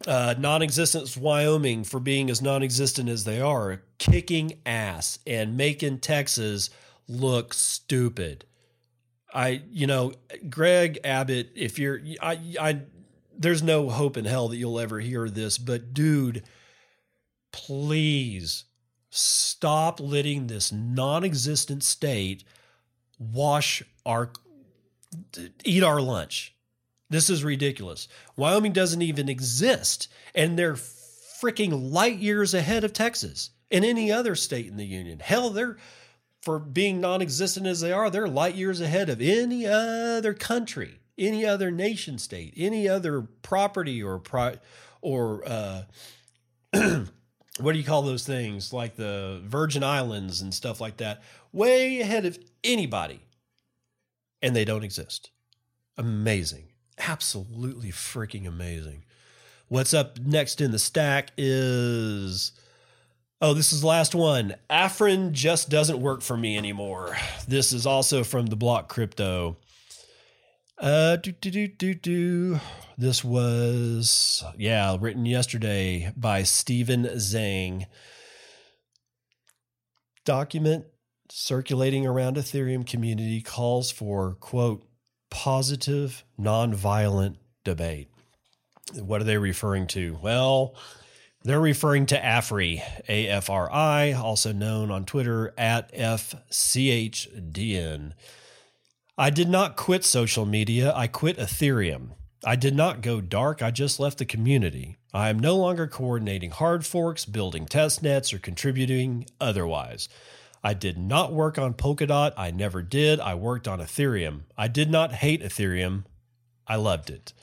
[0.07, 5.57] uh, non existent Wyoming for being as non existent as they are, kicking ass and
[5.57, 6.71] making Texas
[7.09, 8.45] look stupid.
[9.33, 10.13] I, you know,
[10.49, 12.81] Greg Abbott, if you're, I, I,
[13.37, 16.45] there's no hope in hell that you'll ever hear this, but dude,
[17.55, 18.65] please
[19.11, 22.43] stop letting this non-existent state
[23.17, 24.33] wash our,
[25.65, 26.53] eat our lunch.
[27.11, 28.09] This is ridiculous.
[28.37, 34.35] Wyoming doesn't even exist, and they're freaking light years ahead of Texas and any other
[34.35, 35.21] state in the union.
[35.21, 35.77] Hell, they're
[36.43, 40.99] for being non existent as they are, they're light years ahead of any other country,
[41.17, 44.59] any other nation state, any other property or, pri-
[45.01, 45.83] or, uh,
[47.59, 52.01] what do you call those things like the Virgin Islands and stuff like that, way
[52.01, 53.21] ahead of anybody.
[54.43, 55.31] And they don't exist.
[55.97, 56.65] Amazing.
[56.99, 59.05] Absolutely freaking amazing.
[59.69, 62.53] What's up next in the stack is
[63.41, 64.55] Oh, this is the last one.
[64.71, 67.17] Afrin just doesn't work for me anymore.
[67.47, 69.59] This is also from the block crypto.
[70.77, 72.61] Uh, do, do, do, do, do.
[72.99, 77.87] This was, yeah, written yesterday by Stephen Zhang.
[80.25, 80.87] Document
[81.31, 84.85] circulating around Ethereum community calls for, quote,
[85.31, 88.09] positive, nonviolent debate.
[88.95, 90.19] What are they referring to?
[90.23, 90.75] Well,
[91.43, 96.43] they're referring to AFRI, A F R I, also known on Twitter at FCHDN.
[99.17, 102.11] I did not quit social media, I quit Ethereum.
[102.45, 104.97] I did not go dark, I just left the community.
[105.13, 110.09] I am no longer coordinating hard forks, building test nets, or contributing otherwise.
[110.63, 112.33] I did not work on Polkadot.
[112.37, 113.21] I never did.
[113.21, 114.45] I worked on Ethereum.
[114.57, 116.05] I did not hate Ethereum.
[116.67, 117.35] I loved it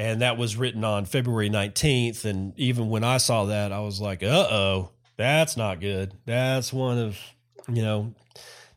[0.00, 2.24] and that was written on February 19th.
[2.24, 6.14] And even when I saw that, I was like, uh oh, that's not good.
[6.24, 7.18] That's one of,
[7.68, 8.14] you know,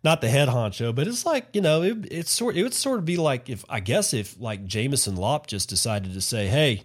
[0.04, 3.00] not the head honcho, but it's like, you know, it, it's sort, it would sort
[3.00, 6.84] of be like if, I guess, if like Jameson Lopp just decided to say, hey,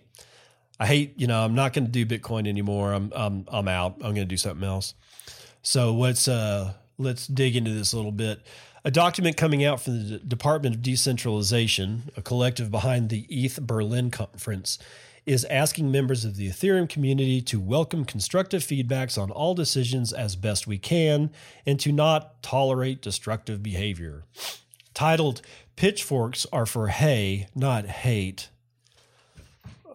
[0.78, 2.92] I hate, you know, I'm not going to do Bitcoin anymore.
[2.92, 3.94] I'm, I'm, I'm out.
[3.96, 4.94] I'm going to do something else.
[5.62, 8.40] So let's, uh, let's dig into this a little bit.
[8.84, 14.12] A document coming out from the Department of Decentralization, a collective behind the ETH Berlin
[14.12, 14.78] conference,
[15.28, 20.36] is asking members of the Ethereum community to welcome constructive feedbacks on all decisions as
[20.36, 21.30] best we can
[21.66, 24.24] and to not tolerate destructive behavior.
[24.94, 25.42] Titled
[25.76, 28.48] Pitchforks Are for Hay, Not Hate.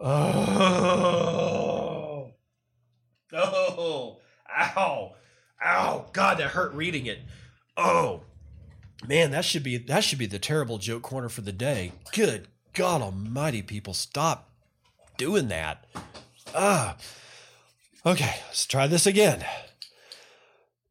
[0.00, 0.44] Oh.
[3.32, 4.18] Oh.
[4.56, 5.16] Ow.
[5.64, 6.06] Ow.
[6.12, 7.18] God, that hurt reading it.
[7.76, 8.20] Oh.
[9.08, 11.90] Man, that should be that should be the terrible joke corner for the day.
[12.12, 14.53] Good God Almighty, people, stop
[15.16, 15.86] doing that.
[16.54, 16.96] Ah,
[18.04, 19.44] okay, let's try this again.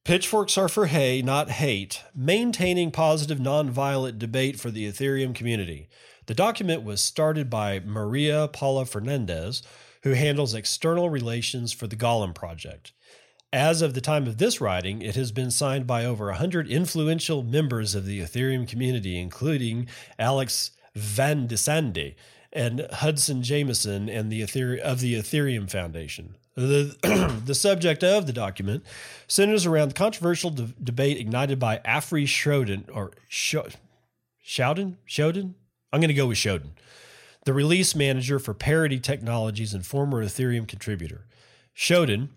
[0.03, 2.03] Pitchforks are for hay, not hate.
[2.13, 5.87] Maintaining positive, nonviolent debate for the Ethereum community.
[6.25, 9.63] The document was started by Maria Paula Fernandez,
[10.03, 12.91] who handles external relations for the Golem project.
[13.53, 17.43] As of the time of this writing, it has been signed by over 100 influential
[17.43, 19.87] members of the Ethereum community, including
[20.19, 22.15] Alex Van de Sande
[22.53, 26.35] and Hudson Jameson and the of the Ethereum Foundation.
[26.55, 28.85] The, the subject of the document
[29.27, 33.55] centers around the controversial de- debate ignited by Afri Shroden or Sh-
[34.45, 34.97] Showden?
[35.03, 35.55] Showden?
[35.91, 36.71] I'm going to go with Showden,
[37.45, 41.25] the release manager for Parity Technologies and former Ethereum contributor.
[41.73, 42.29] Showden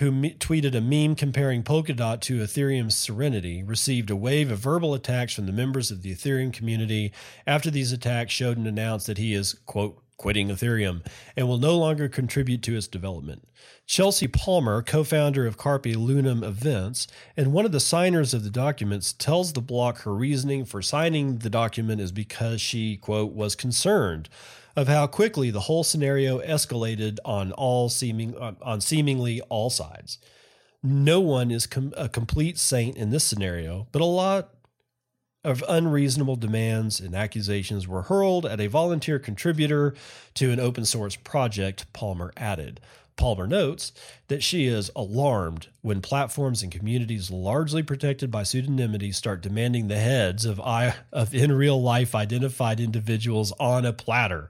[0.00, 4.94] who me- tweeted a meme comparing Polkadot to Ethereum's Serenity, received a wave of verbal
[4.94, 7.12] attacks from the members of the Ethereum community
[7.46, 11.04] after these attacks showed and announced that he is, quote, quitting Ethereum
[11.36, 13.46] and will no longer contribute to its development.
[13.86, 18.50] Chelsea Palmer, co founder of Carpe Lunam Events and one of the signers of the
[18.50, 23.54] documents, tells the block her reasoning for signing the document is because she, quote, was
[23.54, 24.30] concerned
[24.76, 30.18] of how quickly the whole scenario escalated on all seeming on seemingly all sides.
[30.82, 34.54] No one is com- a complete saint in this scenario, but a lot
[35.42, 39.94] of unreasonable demands and accusations were hurled at a volunteer contributor
[40.34, 42.80] to an open source project, Palmer added.
[43.16, 43.92] Palmer notes
[44.28, 49.98] that she is alarmed when platforms and communities largely protected by pseudonymity start demanding the
[49.98, 54.48] heads of, of in real life identified individuals on a platter,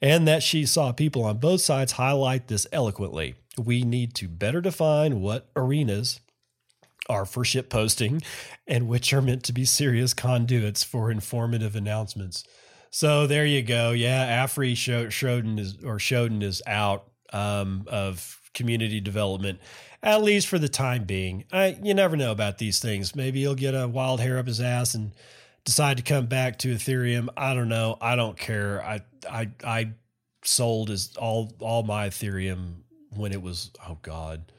[0.00, 3.34] and that she saw people on both sides highlight this eloquently.
[3.58, 6.20] We need to better define what arenas
[7.08, 8.22] are for ship posting
[8.66, 12.44] and which are meant to be serious conduits for informative announcements.
[12.90, 13.92] So there you go.
[13.92, 19.60] Yeah, Afri Shoden is or Shoden is out um, of community development,
[20.02, 21.44] at least for the time being.
[21.52, 23.14] I you never know about these things.
[23.14, 25.12] Maybe he'll get a wild hair up his ass and
[25.64, 27.28] decide to come back to Ethereum.
[27.36, 27.98] I don't know.
[28.00, 28.82] I don't care.
[28.82, 29.92] I I I
[30.42, 34.52] sold as all all my Ethereum when it was oh god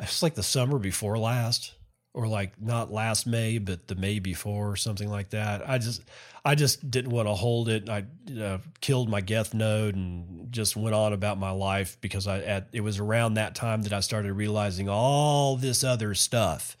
[0.00, 1.74] it's like the summer before last
[2.14, 5.68] or like not last May, but the May before or something like that.
[5.68, 6.02] I just,
[6.44, 7.88] I just didn't want to hold it.
[7.88, 8.04] I
[8.40, 12.68] uh, killed my Geth node and just went on about my life because I, at,
[12.72, 16.76] it was around that time that I started realizing all this other stuff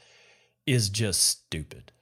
[0.66, 1.92] is just stupid.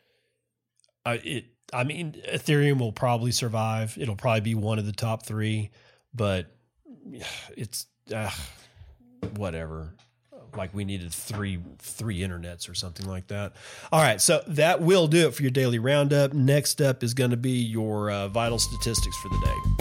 [1.04, 3.98] I, it, I mean, Ethereum will probably survive.
[4.00, 5.72] It'll probably be one of the top three,
[6.14, 6.46] but
[7.56, 8.30] it's, uh,
[9.34, 9.94] whatever
[10.54, 13.54] like we needed three three internets or something like that.
[13.90, 16.32] All right, so that will do it for your daily roundup.
[16.32, 19.76] Next up is going to be your uh, vital statistics for the day.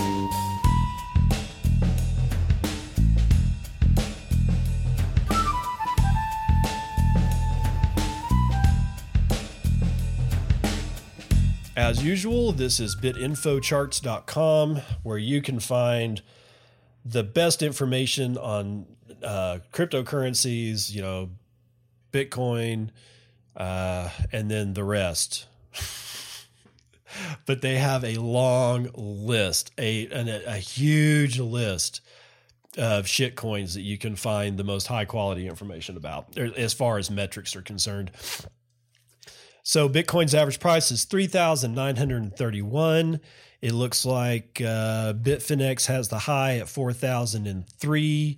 [11.77, 16.21] As usual, this is bitinfocharts.com where you can find
[17.03, 18.85] the best information on
[19.25, 21.29] uh, cryptocurrencies, you know,
[22.11, 22.89] Bitcoin,
[23.57, 25.47] uh, and then the rest.
[27.45, 32.01] but they have a long list, a, a, a huge list
[32.77, 36.97] of shit coins that you can find the most high quality information about as far
[36.97, 38.11] as metrics are concerned.
[39.63, 43.19] So Bitcoin's average price is 3,931.
[43.61, 48.37] It looks like uh, Bitfinex has the high at 4,003.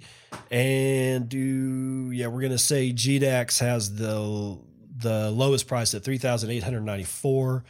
[0.52, 4.58] And do, yeah, we're going to say GDAX has the,
[4.98, 7.64] the lowest price at 3,894.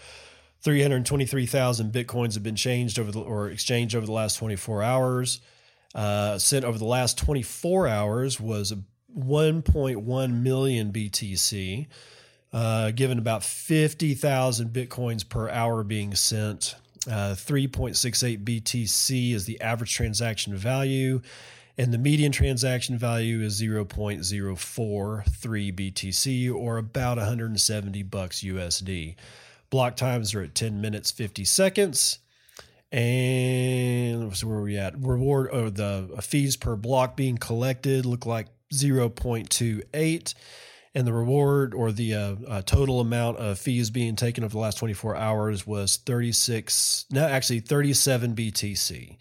[0.62, 5.42] 323,000 Bitcoins have been changed over the, or exchanged over the last 24 hours.
[5.96, 8.74] Uh, sent over the last 24 hours was
[9.18, 11.88] 1.1 million BTC,
[12.54, 16.76] uh, given about 50,000 Bitcoins per hour being sent.
[17.06, 21.22] Uh, 3.68 BTC is the average transaction value,
[21.78, 29.16] and the median transaction value is 0.043 BTC or about 170 bucks USD.
[29.70, 32.20] Block times are at 10 minutes 50 seconds.
[32.92, 34.98] And so where are we at?
[34.98, 40.34] Reward or the fees per block being collected look like 0.28
[40.98, 44.58] and the reward or the uh, uh, total amount of fees being taken over the
[44.58, 49.16] last 24 hours was 36 no actually 37 btc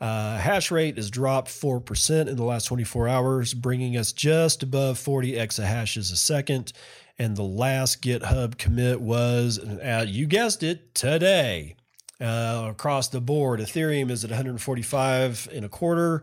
[0.00, 4.98] uh, hash rate has dropped 4% in the last 24 hours bringing us just above
[4.98, 6.72] 40 exahashes a second.
[7.18, 11.76] And the last github commit was uh, you guessed it today.
[12.18, 16.22] Uh, across the board ethereum is at 145 and a quarter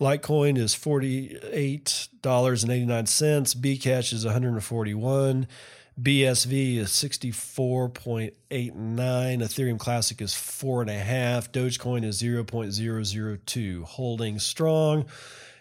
[0.00, 2.20] Litecoin is $48.89.
[2.22, 5.46] Bcash is 141.
[6.00, 8.32] BSV is 64.89.
[8.50, 11.50] Ethereum Classic is 4.5.
[11.50, 13.82] Dogecoin is 0.002.
[13.84, 15.04] Holding strong.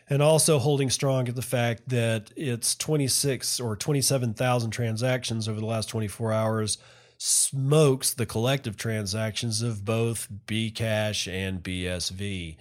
[0.10, 5.66] And also holding strong at the fact that it's 26 or 27,000 transactions over the
[5.66, 6.78] last 24 hours
[7.18, 12.56] smokes the collective transactions of both Bcash and BSV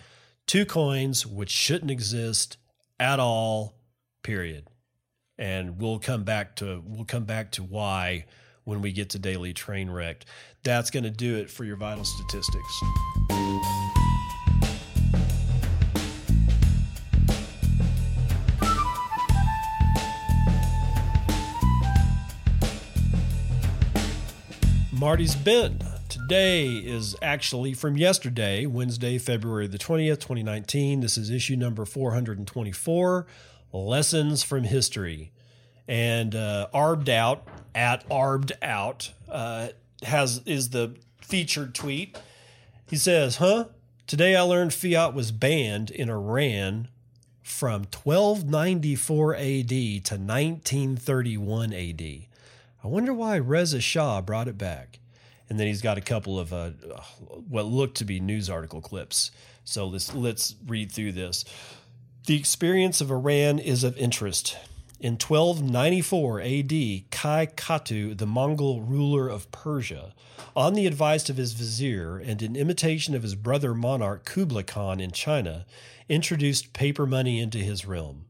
[0.49, 2.57] two coins which shouldn't exist
[2.99, 3.74] at all
[4.24, 4.66] period.
[5.38, 8.24] And we'll come back to we'll come back to why
[8.64, 10.26] when we get to daily train wrecked
[10.64, 12.82] that's going to do it for your vital statistics.
[24.92, 25.80] Marty's bent.
[26.29, 31.01] Today is actually from yesterday, Wednesday, February the 20th, 2019.
[31.01, 33.26] This is issue number 424
[33.72, 35.33] Lessons from History.
[35.89, 39.68] And uh, Arbed Out, at Arbed Out, uh,
[40.03, 42.18] has is the featured tweet.
[42.87, 43.68] He says, Huh?
[44.07, 46.89] Today I learned fiat was banned in Iran
[47.43, 52.03] from 1294 AD to 1931 AD.
[52.03, 54.97] I wonder why Reza Shah brought it back.
[55.49, 56.70] And then he's got a couple of uh,
[57.49, 59.30] what look to be news article clips.
[59.64, 61.44] So let's let's read through this.
[62.26, 64.57] The experience of Iran is of interest.
[65.01, 70.12] In 1294 AD, Kai Khatu, the Mongol ruler of Persia,
[70.57, 74.99] on the advice of his vizier and in imitation of his brother monarch Kublai Khan
[74.99, 75.66] in China,
[76.09, 78.24] introduced paper money into his realm.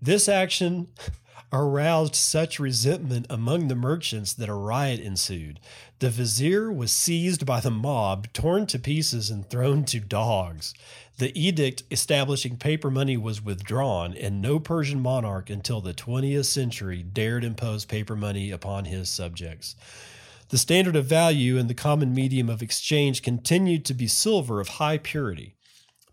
[0.00, 0.88] This action
[1.52, 5.60] aroused such resentment among the merchants that a riot ensued.
[5.98, 10.74] The vizier was seized by the mob, torn to pieces, and thrown to dogs.
[11.18, 17.02] The edict establishing paper money was withdrawn, and no Persian monarch until the 20th century
[17.02, 19.76] dared impose paper money upon his subjects.
[20.48, 24.68] The standard of value and the common medium of exchange continued to be silver of
[24.68, 25.56] high purity.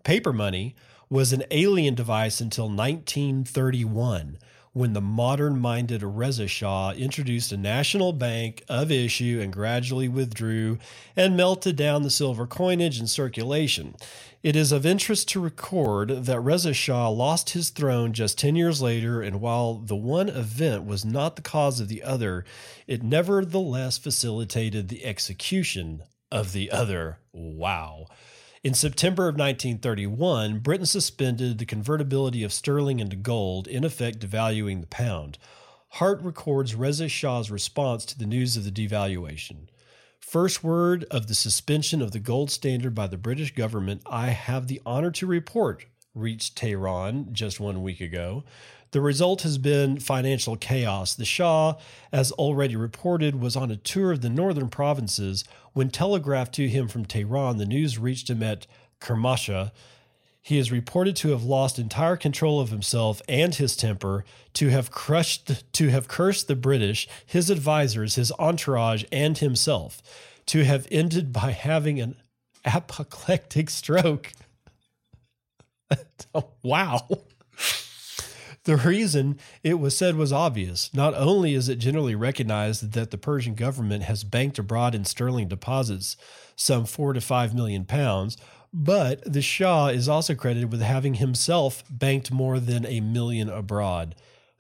[0.04, 0.76] Paper money
[1.10, 4.38] was an alien device until 1931
[4.74, 10.80] when the modern minded Reza Shah introduced a national bank of issue and gradually withdrew
[11.16, 13.96] and melted down the silver coinage in circulation.
[14.42, 18.82] It is of interest to record that Reza Shah lost his throne just 10 years
[18.82, 22.44] later, and while the one event was not the cause of the other,
[22.88, 27.20] it nevertheless facilitated the execution of the other.
[27.32, 28.08] Wow.
[28.64, 34.80] In September of 1931, Britain suspended the convertibility of sterling into gold, in effect devaluing
[34.80, 35.38] the pound.
[35.90, 39.68] Hart records Reza Shah's response to the news of the devaluation.
[40.22, 44.68] First word of the suspension of the gold standard by the British government, I have
[44.68, 45.86] the honor to report,
[46.16, 48.46] reached Tehran just one week ago.
[48.94, 51.16] The result has been financial chaos.
[51.16, 51.78] The Shah,
[52.12, 55.44] as already reported, was on a tour of the northern provinces.
[55.74, 58.68] When telegraphed to him from Tehran, the news reached him at
[59.02, 59.72] Kermanshah.
[60.44, 64.92] He is reported to have lost entire control of himself and his temper, to have
[64.92, 70.04] crushed, to have cursed the British, his advisors, his entourage, and himself,
[70.46, 72.16] to have ended by having an
[72.64, 74.34] apoplectic stroke.
[76.62, 77.08] wow.
[78.64, 80.94] The reason it was said was obvious.
[80.94, 85.50] Not only is it generally recognized that the Persian government has banked abroad in sterling
[85.50, 86.16] deposits
[86.56, 88.38] some four to five million pounds,
[88.74, 94.16] but the Shah is also credited with having himself banked more than a million abroad.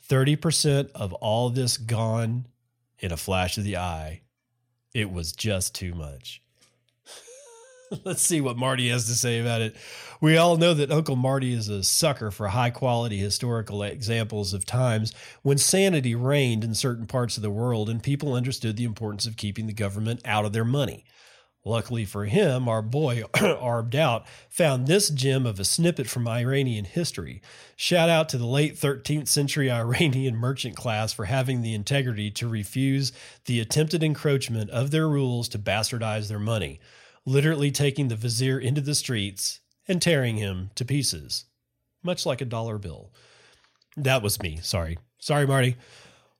[0.07, 2.47] 30% of all this gone
[2.99, 4.21] in a flash of the eye.
[4.93, 6.42] It was just too much.
[8.03, 9.75] Let's see what Marty has to say about it.
[10.21, 14.65] We all know that Uncle Marty is a sucker for high quality historical examples of
[14.65, 19.25] times when sanity reigned in certain parts of the world and people understood the importance
[19.25, 21.03] of keeping the government out of their money.
[21.65, 26.83] Luckily for him, our boy Arbed Out found this gem of a snippet from Iranian
[26.83, 27.41] history.
[27.77, 32.49] Shout out to the late 13th century Iranian merchant class for having the integrity to
[32.49, 33.13] refuse
[33.45, 36.81] the attempted encroachment of their rules to bastardize their money
[37.25, 41.45] literally taking the vizier into the streets and tearing him to pieces,
[42.03, 43.11] much like a dollar bill.
[43.95, 44.59] That was me.
[44.61, 44.97] Sorry.
[45.19, 45.77] Sorry, Marty.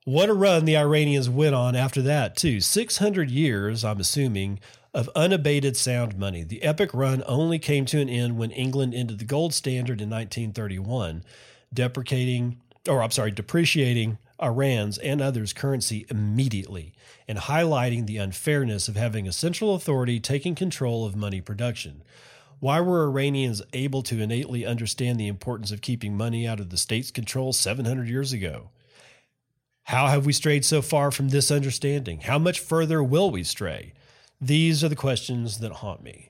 [0.06, 2.60] What a run the Iranians went on after that, too.
[2.60, 4.60] 600 years, I'm assuming,
[4.94, 6.44] of unabated sound money.
[6.44, 10.10] The epic run only came to an end when England ended the gold standard in
[10.10, 11.24] 1931,
[11.74, 16.94] deprecating, or I'm sorry, depreciating Iran's and others' currency immediately
[17.28, 22.04] and highlighting the unfairness of having a central authority taking control of money production.
[22.60, 26.78] Why were Iranians able to innately understand the importance of keeping money out of the
[26.78, 28.70] state's control 700 years ago?
[29.84, 32.22] How have we strayed so far from this understanding?
[32.22, 33.94] How much further will we stray?
[34.40, 36.30] These are the questions that haunt me.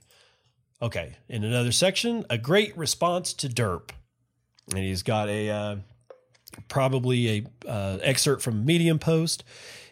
[0.81, 3.91] Okay, in another section, a great response to derp.
[4.69, 5.75] And he's got a uh,
[6.67, 9.43] probably a uh, excerpt from Medium Post.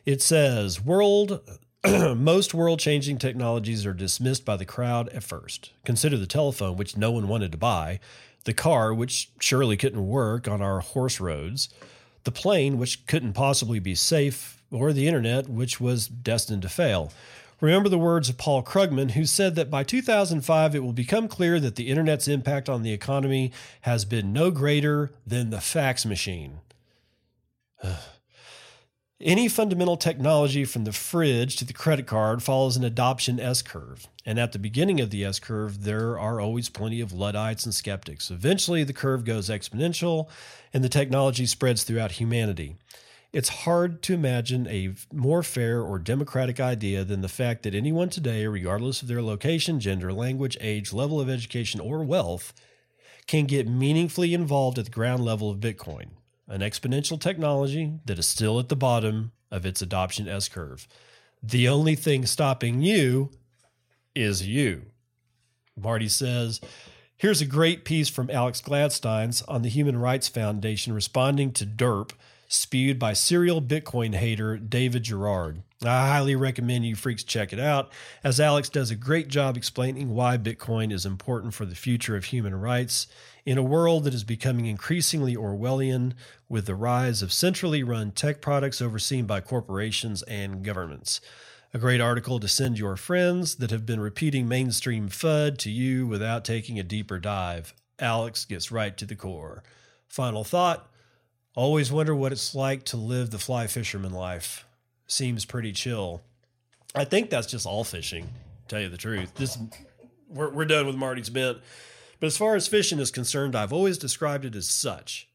[0.06, 1.42] It says, "World."
[2.16, 5.72] Most world changing technologies are dismissed by the crowd at first.
[5.84, 8.00] Consider the telephone, which no one wanted to buy,
[8.44, 11.70] the car, which surely couldn't work on our horse roads,
[12.24, 17.12] the plane, which couldn't possibly be safe, or the internet, which was destined to fail.
[17.62, 21.60] Remember the words of Paul Krugman, who said that by 2005 it will become clear
[21.60, 23.52] that the internet's impact on the economy
[23.82, 26.60] has been no greater than the fax machine.
[29.22, 34.08] Any fundamental technology from the fridge to the credit card follows an adoption S curve.
[34.26, 37.76] And at the beginning of the S curve, there are always plenty of Luddites and
[37.76, 38.32] skeptics.
[38.32, 40.28] Eventually, the curve goes exponential
[40.74, 42.78] and the technology spreads throughout humanity.
[43.34, 48.10] It's hard to imagine a more fair or democratic idea than the fact that anyone
[48.10, 52.54] today, regardless of their location, gender, language, age, level of education, or wealth,
[53.28, 56.10] can get meaningfully involved at the ground level of Bitcoin
[56.48, 60.86] an exponential technology that is still at the bottom of its adoption S curve.
[61.42, 63.32] The only thing stopping you
[64.14, 64.88] is you.
[65.78, 66.60] Marty says,
[67.16, 72.12] Here's a great piece from Alex Gladstein's on the Human Rights Foundation responding to DERP,
[72.52, 75.64] spewed by serial Bitcoin hater David Gerard.
[75.86, 77.94] I highly recommend you freaks check it out,
[78.26, 82.26] as Alex does a great job explaining why Bitcoin is important for the future of
[82.26, 83.08] human rights
[83.46, 86.12] in a world that is becoming increasingly Orwellian
[86.50, 91.22] with the rise of centrally run tech products overseen by corporations and governments.
[91.74, 96.06] A great article to send your friends that have been repeating mainstream FUD to you
[96.06, 97.74] without taking a deeper dive.
[97.98, 99.64] Alex gets right to the core.
[100.10, 100.91] Final thought
[101.56, 104.66] Always wonder what it's like to live the fly fisherman life.
[105.08, 106.22] Seems pretty chill.
[106.96, 109.34] I think that's just all fishing, to tell you the truth.
[109.36, 109.58] This
[110.30, 111.58] we're, we're done with Marty's bent.
[112.20, 115.28] But as far as fishing is concerned, I've always described it as such.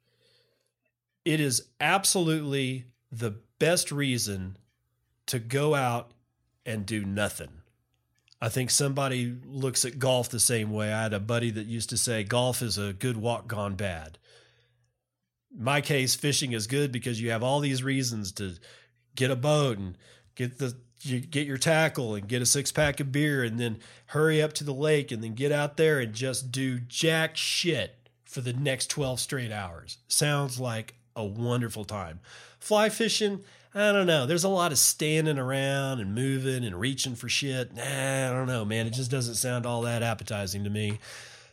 [1.24, 4.56] It is absolutely the best reason
[5.26, 6.12] to go out
[6.64, 7.50] and do nothing.
[8.40, 10.92] I think somebody looks at golf the same way.
[10.92, 14.18] I had a buddy that used to say golf is a good walk gone bad
[15.58, 18.54] my case, fishing is good because you have all these reasons to
[19.14, 19.96] get a boat and
[20.34, 23.78] get the you get your tackle and get a six pack of beer and then
[24.06, 28.08] hurry up to the lake and then get out there and just do jack shit
[28.24, 29.98] for the next 12 straight hours.
[30.08, 32.20] Sounds like a wonderful time.
[32.58, 33.44] Fly fishing,
[33.74, 34.26] I don't know.
[34.26, 37.74] There's a lot of standing around and moving and reaching for shit.
[37.74, 38.86] Nah, I don't know, man.
[38.86, 40.98] It just doesn't sound all that appetizing to me.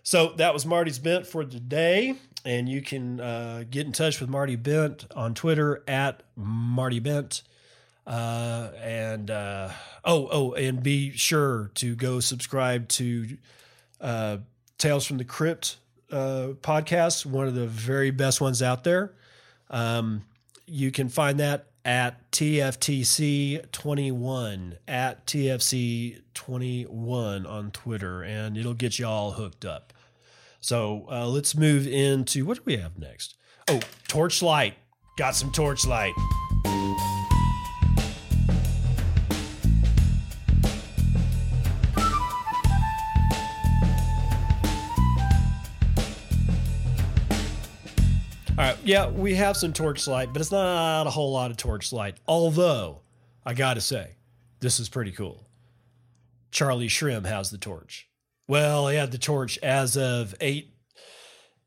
[0.03, 2.15] So that was Marty's Bent for today.
[2.45, 7.41] And you can uh, get in touch with Marty Bent on Twitter at Marty Bent.
[8.05, 9.69] Uh, and uh,
[10.03, 13.37] oh, oh, and be sure to go subscribe to
[14.01, 14.37] uh,
[14.77, 15.77] Tales from the Crypt
[16.11, 19.13] uh, podcast, one of the very best ones out there.
[19.69, 20.23] Um,
[20.65, 29.31] you can find that at TFTC21 at TFC21 on Twitter, and it'll get you all
[29.31, 29.93] hooked up.
[30.63, 33.35] So uh, let's move into what do we have next?
[33.69, 34.75] Oh, torchlight.
[35.17, 36.13] Got some torchlight.
[48.55, 52.15] All right, yeah, we have some torchlight, but it's not a whole lot of torchlight.
[52.25, 53.01] Although,
[53.45, 54.15] I gotta say,
[54.61, 55.45] this is pretty cool.
[56.51, 58.07] Charlie Shrem has the torch.
[58.47, 60.69] Well, he had the torch as of 8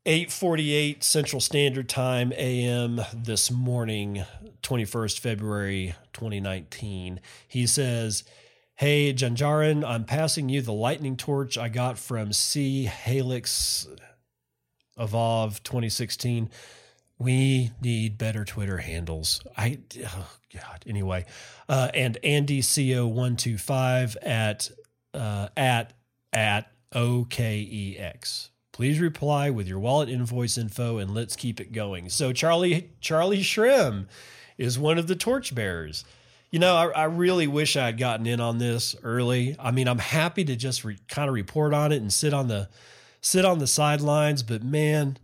[0.05, 4.23] 8:48 Central Standard Time AM this morning,
[4.61, 7.19] 21st February 2019.
[7.45, 8.23] He says,
[8.75, 13.87] "Hey Janjarin, I'm passing you the lightning torch I got from C Halix
[14.97, 16.49] Evolve 2016.
[17.19, 19.41] We need better Twitter handles.
[19.57, 20.83] I oh god.
[20.87, 21.25] Anyway,
[21.67, 24.71] uh, and Andy Co 125 at
[25.13, 25.93] uh, at
[26.33, 28.49] at OKEX.
[28.71, 32.09] Please reply with your wallet invoice info and let's keep it going.
[32.09, 34.05] So Charlie Charlie Shrem
[34.57, 36.05] is one of the torchbearers.
[36.51, 39.55] You know, I, I really wish I had gotten in on this early.
[39.59, 42.47] I mean, I'm happy to just re, kind of report on it and sit on
[42.47, 42.69] the
[43.19, 45.17] sit on the sidelines, but man,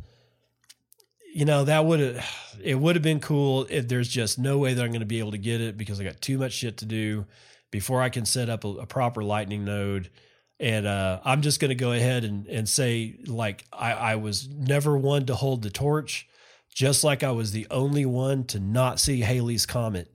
[1.34, 2.26] you know that would have
[2.62, 5.20] it would have been cool if there's just no way that I'm going to be
[5.20, 7.26] able to get it because I got too much shit to do
[7.72, 10.10] before I can set up a, a proper Lightning node
[10.60, 14.48] and uh, I'm just going to go ahead and, and say, like, I, I was
[14.48, 16.28] never one to hold the torch,
[16.74, 20.10] just like I was the only one to not see Halley's Comet.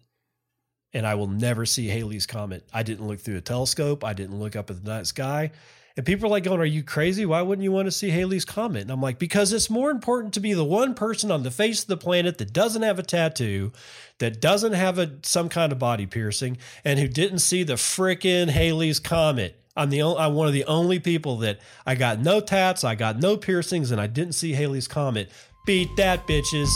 [0.95, 2.67] And I will never see Halley's Comet.
[2.73, 5.51] I didn't look through a telescope, I didn't look up at the night sky.
[5.99, 7.27] And people are like going, Are you crazy?
[7.27, 8.83] Why wouldn't you want to see Halley's Comet?
[8.83, 11.83] And I'm like, Because it's more important to be the one person on the face
[11.83, 13.73] of the planet that doesn't have a tattoo,
[14.19, 18.49] that doesn't have a some kind of body piercing, and who didn't see the frickin'
[18.49, 19.61] Halley's Comet.
[19.79, 22.97] I'm the only, I'm one of the only people that I got no tats, I
[22.97, 25.31] got no piercings, and I didn't see Halley's Comet.
[25.67, 26.69] Beat that, bitches.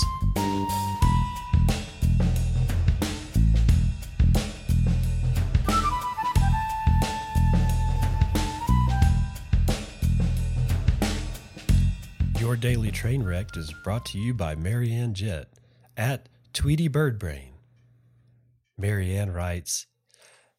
[12.38, 15.48] Your daily train wreck is brought to you by Marianne Jett
[15.96, 17.54] at Tweety Bird Brain.
[18.78, 19.86] Marianne writes,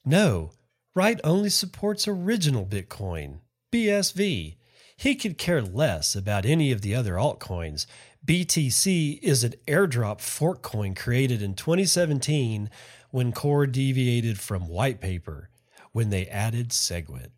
[0.03, 0.51] No,
[0.95, 3.39] Wright only supports original Bitcoin,
[3.71, 4.57] BSV.
[4.95, 7.87] He could care less about any of the other altcoins.
[8.23, 12.69] BTC is an airdrop fork coin created in 2017
[13.09, 15.49] when Core deviated from white paper
[15.93, 17.31] when they added SegWit.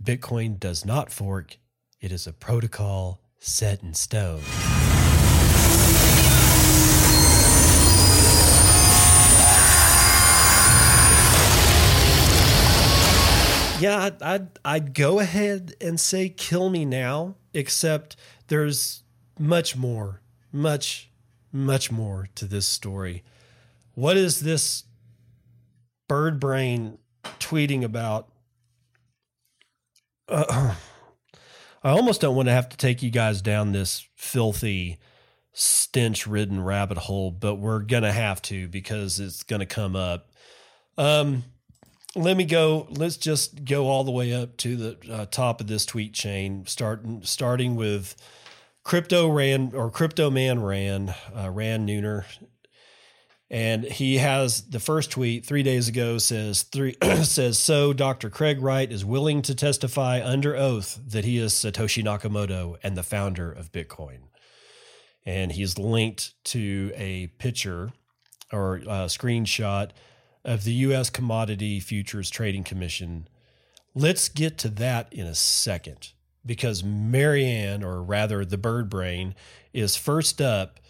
[0.00, 1.56] Bitcoin does not fork,
[2.00, 4.42] it is a protocol set in stone.
[13.80, 18.16] Yeah, I'd, I'd, I'd go ahead and say kill me now, except
[18.46, 19.02] there's
[19.38, 20.20] much more,
[20.52, 21.10] much,
[21.52, 23.24] much more to this story.
[23.94, 24.84] What is this
[26.08, 26.98] bird brain
[27.40, 28.28] tweeting about?
[30.28, 30.74] Uh,
[31.82, 34.98] I almost don't want to have to take you guys down this filthy,
[35.52, 39.96] stench ridden rabbit hole, but we're going to have to because it's going to come
[39.96, 40.30] up.
[40.96, 41.44] Um,
[42.16, 42.86] let me go.
[42.90, 46.64] Let's just go all the way up to the uh, top of this tweet chain,
[46.66, 48.14] starting starting with
[48.82, 52.24] crypto ran or crypto man ran uh, ran Nooner,
[53.50, 58.30] and he has the first tweet three days ago says three says so Dr.
[58.30, 63.02] Craig Wright is willing to testify under oath that he is Satoshi Nakamoto and the
[63.02, 64.28] founder of Bitcoin,
[65.26, 67.92] and he's linked to a picture
[68.52, 69.90] or a screenshot
[70.44, 71.10] of the U.S.
[71.10, 73.28] Commodity Futures Trading Commission.
[73.94, 76.12] Let's get to that in a second
[76.44, 79.34] because Marianne, or rather the bird brain,
[79.72, 80.80] is first up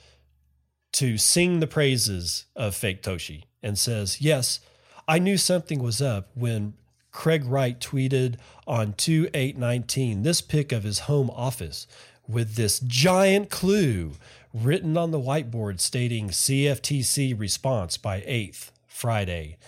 [0.92, 4.60] to sing the praises of Faketoshi and says, Yes,
[5.06, 6.74] I knew something was up when
[7.10, 8.36] Craig Wright tweeted
[8.66, 11.86] on 2819 this pic of his home office
[12.26, 14.12] with this giant clue
[14.52, 18.70] written on the whiteboard stating CFTC response by 8th.
[18.94, 19.58] Friday,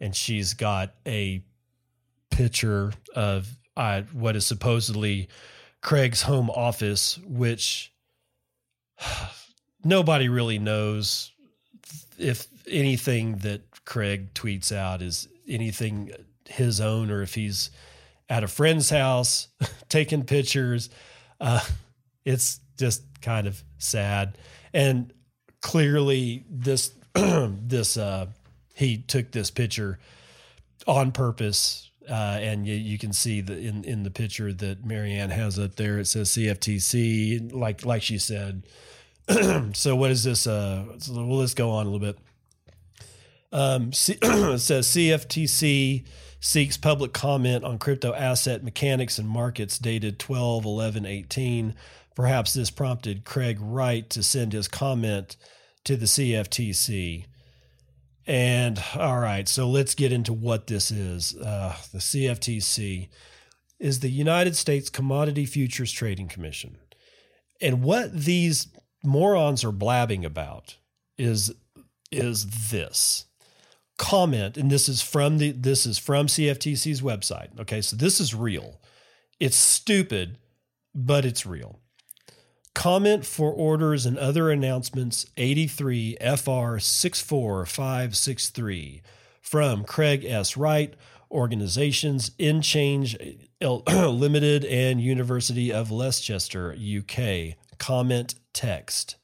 [0.00, 1.40] and she's got a
[2.30, 5.28] picture of uh, what is supposedly
[5.80, 7.92] Craig's home office, which
[9.84, 11.30] nobody really knows
[12.18, 16.10] if anything that Craig tweets out is anything
[16.48, 17.70] his own or if he's
[18.28, 19.46] at a friend's house
[19.88, 20.90] taking pictures.
[21.40, 21.60] Uh,
[22.24, 24.38] it's just kind of sad.
[24.74, 25.12] And
[25.60, 28.26] clearly, this this uh,
[28.74, 29.98] he took this picture
[30.86, 31.90] on purpose.
[32.08, 35.76] Uh, and you, you, can see the in, in the picture that Marianne has up
[35.76, 36.00] there.
[36.00, 38.64] It says CFTC, like like she said.
[39.72, 40.48] so what is this?
[40.48, 42.18] Uh, so well, let's go on a little bit.
[43.52, 46.04] Um, C- it says CFTC
[46.40, 51.74] seeks public comment on crypto asset mechanics and markets dated 12 11 18.
[52.16, 55.36] Perhaps this prompted Craig Wright to send his comment
[55.84, 57.26] to the CFTC.
[58.26, 61.36] And all right, so let's get into what this is.
[61.36, 63.08] Uh, the CFTC
[63.80, 66.78] is the United States Commodity Futures Trading Commission.
[67.60, 68.68] And what these
[69.02, 70.76] morons are blabbing about
[71.18, 71.52] is
[72.12, 73.26] is this
[73.98, 77.58] comment and this is from the this is from CFTC's website.
[77.60, 78.80] Okay, so this is real.
[79.40, 80.38] It's stupid,
[80.94, 81.81] but it's real.
[82.74, 89.02] Comment for orders and other announcements 83 FR 64563
[89.42, 90.56] from Craig S.
[90.56, 90.94] Wright,
[91.30, 93.18] Organizations in Change
[93.60, 97.56] Limited and University of Leicester, UK.
[97.78, 99.16] Comment text.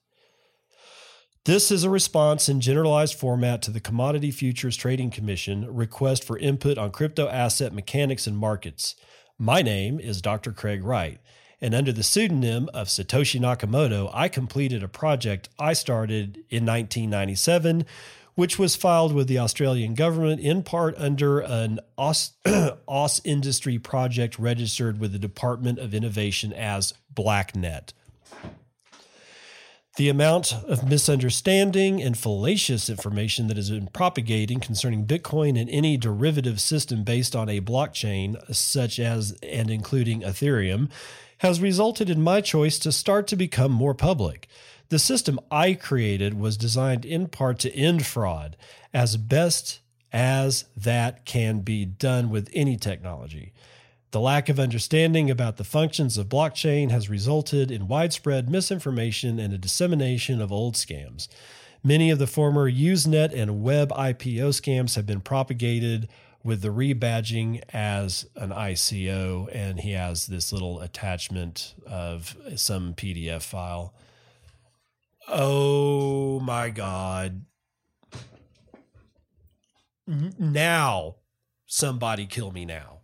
[1.47, 6.37] This is a response in generalized format to the Commodity Futures Trading Commission request for
[6.37, 8.95] input on crypto asset mechanics and markets.
[9.39, 10.53] My name is Dr.
[10.53, 11.19] Craig Wright
[11.61, 17.85] and under the pseudonym of Satoshi Nakamoto, I completed a project I started in 1997,
[18.35, 22.33] which was filed with the Australian government in part under an OS,
[22.89, 27.93] OS industry project registered with the Department of Innovation as BlackNet.
[29.99, 35.97] The amount of misunderstanding and fallacious information that has been propagating concerning Bitcoin and any
[35.97, 40.89] derivative system based on a blockchain, such as and including Ethereum,
[41.39, 44.47] has resulted in my choice to start to become more public.
[44.89, 48.57] The system I created was designed in part to end fraud
[48.95, 49.81] as best
[50.13, 53.53] as that can be done with any technology.
[54.11, 59.53] The lack of understanding about the functions of blockchain has resulted in widespread misinformation and
[59.53, 61.29] a dissemination of old scams.
[61.85, 66.09] Many of the former Usenet and web IPO scams have been propagated
[66.43, 73.43] with the rebadging as an ICO, and he has this little attachment of some PDF
[73.43, 73.93] file.
[75.29, 77.45] Oh my God.
[80.39, 81.17] now
[81.67, 82.98] somebody kill me now.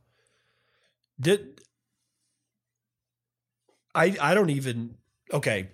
[1.20, 1.60] Did
[3.94, 4.96] I I don't even
[5.32, 5.68] okay.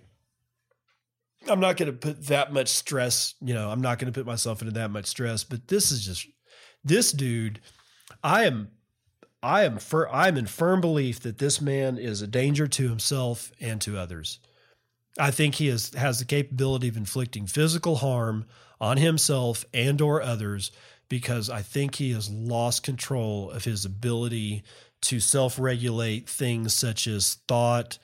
[1.49, 4.27] I'm not going to put that much stress, you know, I'm not going to put
[4.27, 6.27] myself into that much stress, but this is just
[6.83, 7.59] this dude
[8.23, 8.69] I am
[9.43, 13.51] I am fir- I'm in firm belief that this man is a danger to himself
[13.59, 14.39] and to others.
[15.17, 18.45] I think he is, has the capability of inflicting physical harm
[18.79, 20.71] on himself and or others
[21.09, 24.63] because I think he has lost control of his ability
[25.01, 27.97] to self-regulate things such as thought,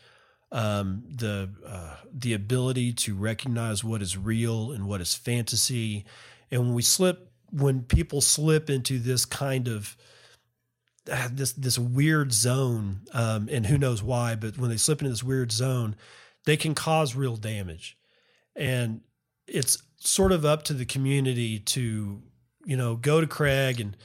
[0.51, 6.05] um, the uh, the ability to recognize what is real and what is fantasy,
[6.49, 9.97] and when we slip, when people slip into this kind of
[11.11, 15.09] uh, this this weird zone, um, and who knows why, but when they slip into
[15.09, 15.95] this weird zone,
[16.45, 17.97] they can cause real damage,
[18.55, 19.01] and
[19.47, 22.21] it's sort of up to the community to
[22.65, 23.97] you know go to Craig and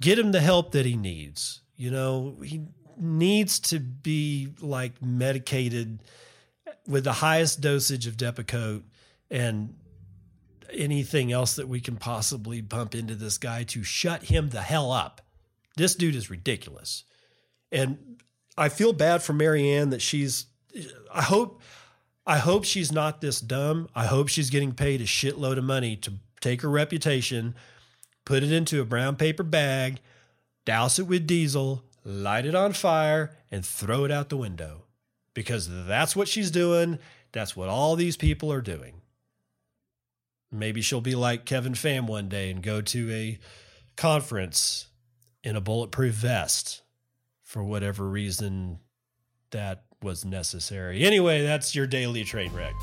[0.00, 1.60] get him the help that he needs.
[1.76, 2.66] You know he
[2.96, 6.00] needs to be like medicated
[6.86, 8.82] with the highest dosage of Depakote
[9.30, 9.74] and
[10.70, 14.90] anything else that we can possibly bump into this guy to shut him the hell
[14.90, 15.20] up.
[15.76, 17.04] This dude is ridiculous.
[17.70, 18.22] And
[18.56, 20.46] I feel bad for Marianne that she's
[21.12, 21.62] I hope
[22.26, 23.88] I hope she's not this dumb.
[23.94, 27.54] I hope she's getting paid a shitload of money to take her reputation,
[28.24, 30.00] put it into a brown paper bag,
[30.64, 34.84] douse it with diesel, light it on fire, and throw it out the window.
[35.34, 36.98] Because that's what she's doing.
[37.32, 39.00] That's what all these people are doing.
[40.50, 43.38] Maybe she'll be like Kevin Pham one day and go to a
[43.96, 44.88] conference
[45.42, 46.82] in a bulletproof vest
[47.42, 48.78] for whatever reason
[49.50, 51.04] that was necessary.
[51.04, 52.74] Anyway, that's your daily train wreck.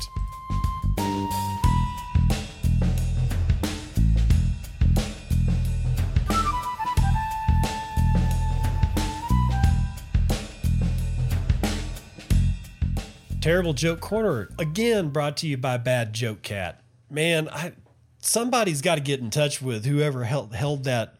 [13.40, 16.82] Terrible Joke Corner, again brought to you by Bad Joke Cat.
[17.08, 17.72] Man, I
[18.20, 21.16] somebody's got to get in touch with whoever held held that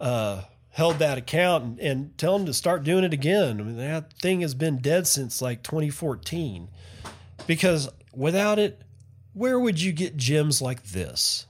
[0.00, 3.60] uh, held that account and, and, tell them to start doing it again.
[3.60, 6.68] I mean, that thing has been dead since like 2014.
[7.46, 8.82] Because without it,
[9.32, 11.46] where would you get gems like this?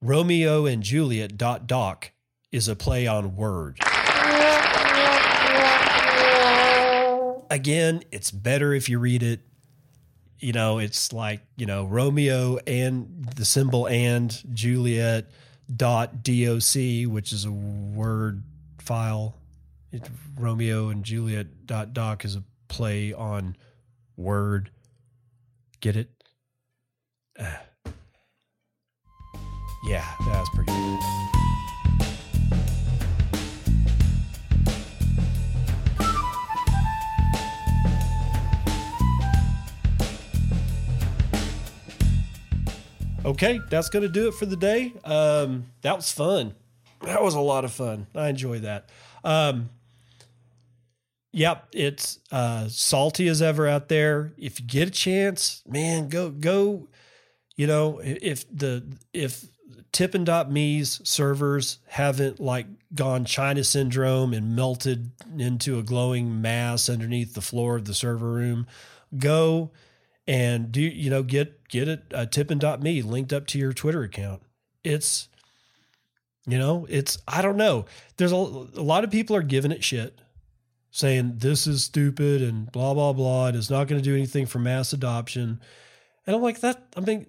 [0.00, 2.12] Romeo and Juliet dot doc
[2.52, 3.78] is a play on word.
[7.50, 9.40] Again, it's better if you read it.
[10.38, 15.30] You know, it's like, you know, Romeo and the symbol and Juliet
[15.74, 18.42] dot doc, which is a word
[18.78, 19.34] file.
[19.90, 23.56] It, Romeo and Juliet dot doc is a play on
[24.16, 24.70] word.
[25.80, 26.10] Get it?
[27.38, 27.56] Uh,
[29.88, 31.37] yeah, that's pretty good.
[43.38, 44.92] Okay, that's going to do it for the day.
[45.04, 46.56] Um, that was fun.
[47.02, 48.08] That was a lot of fun.
[48.12, 48.90] I enjoy that.
[49.22, 49.70] Um,
[51.30, 54.32] yep, it's uh, salty as ever out there.
[54.36, 56.88] If you get a chance, man, go go.
[57.54, 59.44] You know, if the if
[59.92, 67.40] Tippin.me's servers haven't like gone China syndrome and melted into a glowing mass underneath the
[67.40, 68.66] floor of the server room,
[69.16, 69.70] go
[70.28, 74.42] and do you know get get it uh, tippin.me linked up to your twitter account.
[74.84, 75.28] It's
[76.46, 77.86] you know it's i don't know.
[78.18, 80.20] There's a, a lot of people are giving it shit
[80.90, 84.46] saying this is stupid and blah blah blah and it's not going to do anything
[84.46, 85.60] for mass adoption.
[86.26, 87.26] And i'm like that i mean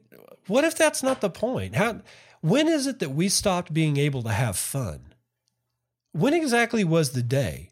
[0.47, 1.75] what if that's not the point?
[1.75, 2.01] How
[2.41, 5.13] when is it that we stopped being able to have fun?
[6.11, 7.69] When exactly was the day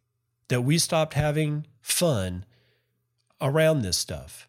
[0.48, 2.46] that we stopped having fun
[3.42, 4.47] around this stuff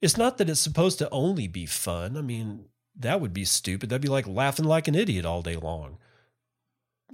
[0.00, 2.16] it's not that it's supposed to only be fun.
[2.16, 3.88] I mean, that would be stupid.
[3.88, 5.98] That'd be like laughing like an idiot all day long.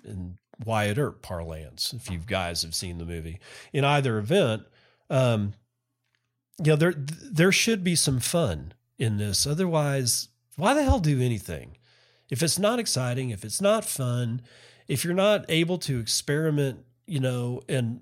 [0.04, 3.40] In Wyatt Earp parlance, if you guys have seen the movie.
[3.72, 4.64] In either event,
[5.10, 5.54] um,
[6.58, 9.46] you know, there there should be some fun in this.
[9.46, 11.76] Otherwise, why the hell do anything?
[12.30, 14.42] If it's not exciting, if it's not fun,
[14.88, 18.00] if you're not able to experiment, you know, and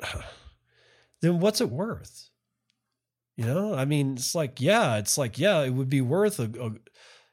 [1.20, 2.30] then what's it worth?
[3.42, 6.76] You know, I mean, it's like, yeah, it's like, yeah, it would be worth a,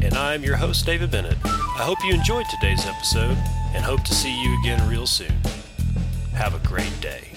[0.00, 1.36] and I'm your host, David Bennett.
[1.44, 3.36] I hope you enjoyed today's episode
[3.74, 5.34] and hope to see you again real soon.
[6.32, 7.29] Have a great day.